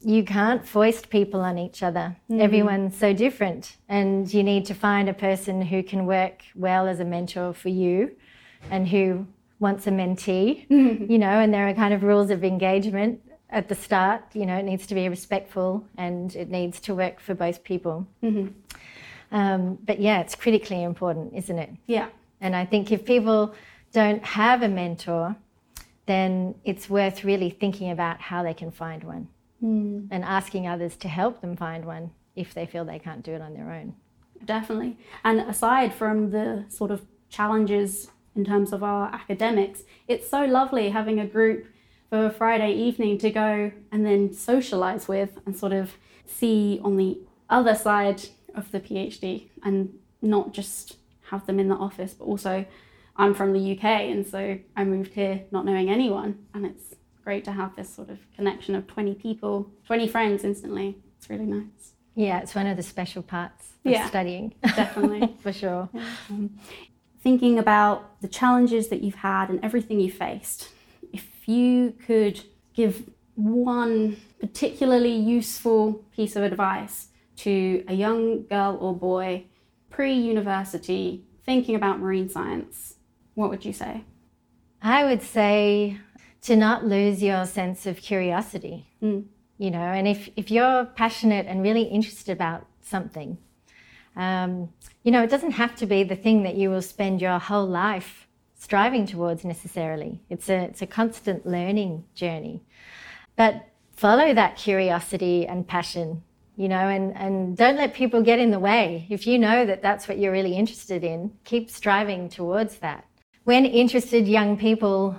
you 0.00 0.24
can't 0.24 0.66
foist 0.66 1.10
people 1.10 1.40
on 1.40 1.58
each 1.58 1.82
other. 1.82 2.16
Everyone's 2.30 2.96
so 2.96 3.12
different, 3.12 3.76
and 3.88 4.32
you 4.32 4.42
need 4.42 4.66
to 4.66 4.74
find 4.74 5.08
a 5.08 5.14
person 5.14 5.62
who 5.62 5.82
can 5.82 6.06
work 6.06 6.42
well 6.54 6.86
as 6.86 7.00
a 7.00 7.04
mentor 7.04 7.52
for 7.52 7.70
you 7.70 8.14
and 8.70 8.88
who 8.88 9.26
wants 9.58 9.86
a 9.86 9.90
mentee, 9.90 10.66
you 11.10 11.18
know, 11.18 11.40
and 11.40 11.52
there 11.52 11.68
are 11.68 11.74
kind 11.74 11.94
of 11.94 12.02
rules 12.02 12.30
of 12.30 12.44
engagement 12.44 13.20
at 13.50 13.68
the 13.68 13.74
start. 13.74 14.22
You 14.34 14.46
know, 14.46 14.56
it 14.56 14.64
needs 14.64 14.86
to 14.88 14.94
be 14.94 15.08
respectful 15.08 15.84
and 15.96 16.34
it 16.36 16.50
needs 16.50 16.78
to 16.80 16.94
work 16.94 17.20
for 17.20 17.34
both 17.34 17.64
people. 17.64 18.06
Um, 19.32 19.78
but 19.84 19.98
yeah, 19.98 20.20
it's 20.20 20.34
critically 20.34 20.82
important, 20.82 21.34
isn't 21.34 21.58
it? 21.58 21.70
Yeah. 21.86 22.08
And 22.40 22.54
I 22.54 22.66
think 22.66 22.92
if 22.92 23.04
people 23.04 23.54
don't 23.92 24.22
have 24.24 24.62
a 24.62 24.68
mentor, 24.68 25.36
then 26.04 26.54
it's 26.64 26.88
worth 26.88 27.24
really 27.24 27.50
thinking 27.50 27.90
about 27.90 28.20
how 28.20 28.42
they 28.42 28.54
can 28.54 28.70
find 28.70 29.02
one 29.02 29.28
Hmm. 29.60 30.06
and 30.10 30.22
asking 30.22 30.66
others 30.66 30.96
to 30.96 31.08
help 31.08 31.40
them 31.40 31.56
find 31.56 31.86
one 31.86 32.10
if 32.34 32.52
they 32.52 32.66
feel 32.66 32.84
they 32.84 32.98
can't 32.98 33.22
do 33.22 33.32
it 33.32 33.40
on 33.40 33.54
their 33.54 33.72
own. 33.72 33.94
Definitely. 34.44 34.98
And 35.24 35.40
aside 35.40 35.94
from 35.94 36.30
the 36.30 36.66
sort 36.68 36.90
of 36.90 37.02
challenges 37.30 38.10
in 38.34 38.44
terms 38.44 38.72
of 38.72 38.82
our 38.82 39.06
academics, 39.14 39.82
it's 40.08 40.28
so 40.28 40.44
lovely 40.44 40.90
having 40.90 41.18
a 41.18 41.26
group 41.26 41.66
for 42.10 42.26
a 42.26 42.30
Friday 42.30 42.72
evening 42.72 43.18
to 43.18 43.30
go 43.30 43.72
and 43.90 44.04
then 44.04 44.32
socialize 44.32 45.08
with 45.08 45.38
and 45.46 45.56
sort 45.56 45.72
of 45.72 45.94
see 46.26 46.80
on 46.84 46.96
the 46.96 47.18
other 47.48 47.74
side 47.74 48.22
of 48.54 48.70
the 48.72 48.80
PhD 48.80 49.48
and 49.62 49.94
not 50.22 50.52
just 50.52 50.96
have 51.30 51.46
them 51.46 51.58
in 51.58 51.68
the 51.68 51.74
office, 51.74 52.14
but 52.14 52.26
also 52.26 52.64
I'm 53.16 53.34
from 53.34 53.52
the 53.52 53.72
UK 53.72 53.84
and 53.84 54.26
so 54.26 54.58
I 54.76 54.84
moved 54.84 55.14
here 55.14 55.44
not 55.50 55.64
knowing 55.64 55.88
anyone 55.88 56.46
and 56.54 56.66
it's 56.66 56.94
great 57.26 57.44
to 57.44 57.50
have 57.50 57.74
this 57.74 57.90
sort 57.92 58.08
of 58.08 58.18
connection 58.36 58.76
of 58.76 58.86
20 58.86 59.16
people, 59.16 59.68
20 59.84 60.06
friends 60.06 60.44
instantly. 60.44 60.96
It's 61.18 61.28
really 61.28 61.44
nice. 61.44 61.94
Yeah, 62.14 62.38
it's 62.38 62.54
one 62.54 62.68
of 62.68 62.76
the 62.76 62.84
special 62.84 63.20
parts 63.20 63.72
of 63.84 63.90
Yeah. 63.90 64.06
studying. 64.06 64.54
Definitely. 64.62 65.34
For 65.42 65.52
sure. 65.52 65.88
Mm-hmm. 65.92 66.46
thinking 67.20 67.58
about 67.58 68.20
the 68.20 68.28
challenges 68.28 68.86
that 68.90 69.02
you've 69.02 69.16
had 69.16 69.48
and 69.50 69.58
everything 69.64 69.98
you 69.98 70.12
faced, 70.12 70.68
if 71.12 71.48
you 71.48 71.92
could 72.06 72.40
give 72.74 73.10
one 73.34 74.16
particularly 74.38 75.16
useful 75.16 76.04
piece 76.14 76.36
of 76.36 76.44
advice 76.44 77.08
to 77.38 77.82
a 77.88 77.94
young 77.94 78.46
girl 78.46 78.78
or 78.80 78.94
boy 78.94 79.44
pre 79.90 80.12
university 80.12 81.24
thinking 81.44 81.74
about 81.74 81.98
marine 81.98 82.28
science, 82.28 82.94
what 83.34 83.50
would 83.50 83.64
you 83.64 83.72
say? 83.72 84.04
I 84.80 85.02
would 85.04 85.22
say 85.22 85.98
to 86.42 86.56
not 86.56 86.84
lose 86.84 87.22
your 87.22 87.46
sense 87.46 87.86
of 87.86 87.98
curiosity. 87.98 88.86
You 89.58 89.70
know, 89.70 89.78
and 89.78 90.06
if, 90.06 90.28
if 90.36 90.50
you're 90.50 90.84
passionate 90.84 91.46
and 91.46 91.62
really 91.62 91.82
interested 91.84 92.32
about 92.32 92.66
something, 92.82 93.38
um, 94.14 94.70
you 95.02 95.10
know, 95.10 95.22
it 95.22 95.30
doesn't 95.30 95.52
have 95.52 95.74
to 95.76 95.86
be 95.86 96.04
the 96.04 96.16
thing 96.16 96.42
that 96.42 96.56
you 96.56 96.70
will 96.70 96.82
spend 96.82 97.20
your 97.20 97.38
whole 97.38 97.66
life 97.66 98.26
striving 98.54 99.06
towards 99.06 99.44
necessarily. 99.44 100.20
It's 100.28 100.48
a, 100.48 100.64
it's 100.64 100.82
a 100.82 100.86
constant 100.86 101.46
learning 101.46 102.04
journey. 102.14 102.64
But 103.36 103.66
follow 103.92 104.34
that 104.34 104.56
curiosity 104.56 105.46
and 105.46 105.66
passion, 105.66 106.22
you 106.56 106.68
know, 106.68 106.88
and, 106.88 107.14
and 107.16 107.56
don't 107.56 107.76
let 107.76 107.94
people 107.94 108.22
get 108.22 108.38
in 108.38 108.50
the 108.50 108.58
way. 108.58 109.06
If 109.10 109.26
you 109.26 109.38
know 109.38 109.66
that 109.66 109.82
that's 109.82 110.08
what 110.08 110.18
you're 110.18 110.32
really 110.32 110.56
interested 110.56 111.04
in, 111.04 111.32
keep 111.44 111.70
striving 111.70 112.28
towards 112.28 112.76
that. 112.78 113.06
When 113.44 113.64
interested 113.64 114.26
young 114.26 114.56
people 114.56 115.16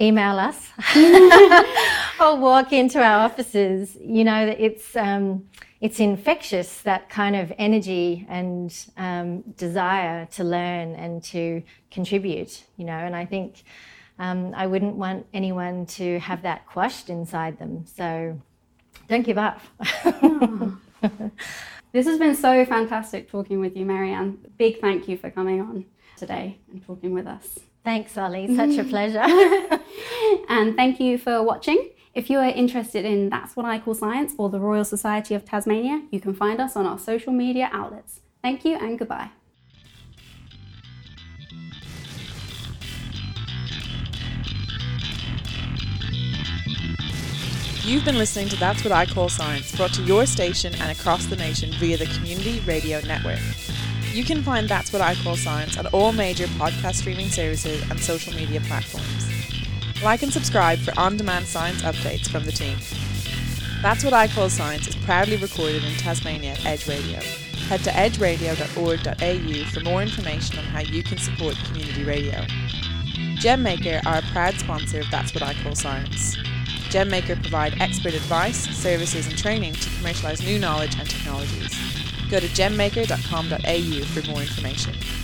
email 0.00 0.38
us 0.38 0.70
or 2.20 2.36
walk 2.36 2.72
into 2.72 3.02
our 3.02 3.20
offices, 3.20 3.96
you 4.00 4.24
know, 4.24 4.54
it's, 4.58 4.96
um, 4.96 5.48
it's 5.80 6.00
infectious, 6.00 6.80
that 6.82 7.08
kind 7.08 7.36
of 7.36 7.52
energy 7.58 8.26
and 8.28 8.86
um, 8.96 9.42
desire 9.56 10.26
to 10.32 10.44
learn 10.44 10.94
and 10.94 11.22
to 11.24 11.62
contribute, 11.90 12.64
you 12.76 12.84
know, 12.84 12.92
and 12.92 13.14
I 13.14 13.26
think 13.26 13.62
um, 14.18 14.52
I 14.54 14.66
wouldn't 14.66 14.96
want 14.96 15.26
anyone 15.32 15.86
to 15.86 16.18
have 16.20 16.42
that 16.42 16.66
quashed 16.66 17.10
inside 17.10 17.58
them. 17.58 17.84
So 17.86 18.40
don't 19.08 19.22
give 19.22 19.38
up. 19.38 19.60
This 21.92 22.06
has 22.06 22.20
been 22.20 22.36
so 22.36 22.64
fantastic 22.64 23.28
talking 23.28 23.58
with 23.58 23.76
you, 23.76 23.84
Mary-Anne. 23.84 24.38
Big 24.56 24.80
thank 24.80 25.08
you 25.08 25.16
for 25.16 25.28
coming 25.28 25.60
on 25.60 25.86
today 26.16 26.58
and 26.70 26.84
talking 26.86 27.12
with 27.12 27.26
us. 27.26 27.58
Thanks, 27.84 28.16
Ollie. 28.18 28.54
Such 28.62 28.76
a 28.78 28.84
pleasure. 28.84 29.24
And 30.48 30.76
thank 30.76 31.00
you 31.00 31.18
for 31.18 31.42
watching. 31.42 31.90
If 32.14 32.28
you 32.28 32.38
are 32.38 32.48
interested 32.48 33.04
in 33.04 33.30
That's 33.30 33.54
What 33.54 33.66
I 33.66 33.78
Call 33.78 33.94
Science 33.94 34.34
or 34.36 34.48
the 34.48 34.58
Royal 34.58 34.84
Society 34.84 35.34
of 35.34 35.44
Tasmania, 35.44 36.02
you 36.10 36.20
can 36.20 36.34
find 36.34 36.60
us 36.60 36.76
on 36.76 36.86
our 36.86 36.98
social 36.98 37.32
media 37.32 37.70
outlets. 37.72 38.20
Thank 38.42 38.64
you 38.64 38.76
and 38.76 38.98
goodbye. 38.98 39.30
You've 47.82 48.04
been 48.04 48.18
listening 48.18 48.48
to 48.50 48.56
That's 48.56 48.84
What 48.84 48.92
I 48.92 49.06
Call 49.06 49.28
Science, 49.28 49.74
brought 49.74 49.94
to 49.94 50.02
your 50.02 50.26
station 50.26 50.74
and 50.74 50.96
across 50.96 51.26
the 51.26 51.36
nation 51.36 51.70
via 51.74 51.96
the 51.96 52.06
Community 52.06 52.60
Radio 52.60 53.00
Network. 53.00 53.38
You 54.12 54.24
can 54.24 54.42
find 54.42 54.68
That's 54.68 54.92
What 54.92 55.02
I 55.02 55.14
Call 55.14 55.36
Science 55.36 55.78
on 55.78 55.86
all 55.88 56.10
major 56.12 56.46
podcast 56.46 56.96
streaming 56.96 57.28
services 57.28 57.88
and 57.88 58.00
social 58.00 58.34
media 58.34 58.60
platforms. 58.62 59.30
Like 60.02 60.24
and 60.24 60.32
subscribe 60.32 60.80
for 60.80 60.98
on 60.98 61.16
demand 61.16 61.46
science 61.46 61.82
updates 61.82 62.28
from 62.28 62.44
the 62.44 62.50
team. 62.50 62.76
That's 63.82 64.02
What 64.02 64.12
I 64.12 64.26
Call 64.26 64.50
Science 64.50 64.88
is 64.88 64.96
proudly 64.96 65.36
recorded 65.36 65.84
in 65.84 65.94
Tasmania 65.94 66.52
at 66.52 66.66
Edge 66.66 66.88
Radio. 66.88 67.20
Head 67.68 67.84
to 67.84 67.90
edgeradio.org.au 67.90 69.70
for 69.70 69.80
more 69.88 70.02
information 70.02 70.58
on 70.58 70.64
how 70.64 70.80
you 70.80 71.04
can 71.04 71.18
support 71.18 71.54
community 71.66 72.02
radio. 72.02 72.40
GemMaker 73.38 74.04
are 74.06 74.18
a 74.18 74.32
proud 74.32 74.54
sponsor 74.54 74.98
of 75.00 75.10
That's 75.12 75.32
What 75.32 75.44
I 75.44 75.54
Call 75.62 75.76
Science. 75.76 76.36
GemMaker 76.90 77.40
provide 77.40 77.80
expert 77.80 78.14
advice, 78.14 78.68
services 78.76 79.28
and 79.28 79.38
training 79.38 79.74
to 79.74 79.88
commercialise 79.90 80.44
new 80.44 80.58
knowledge 80.58 80.98
and 80.98 81.08
technologies. 81.08 81.99
Go 82.30 82.38
to 82.38 82.46
gemmaker.com.au 82.46 84.04
for 84.04 84.30
more 84.30 84.42
information. 84.42 85.19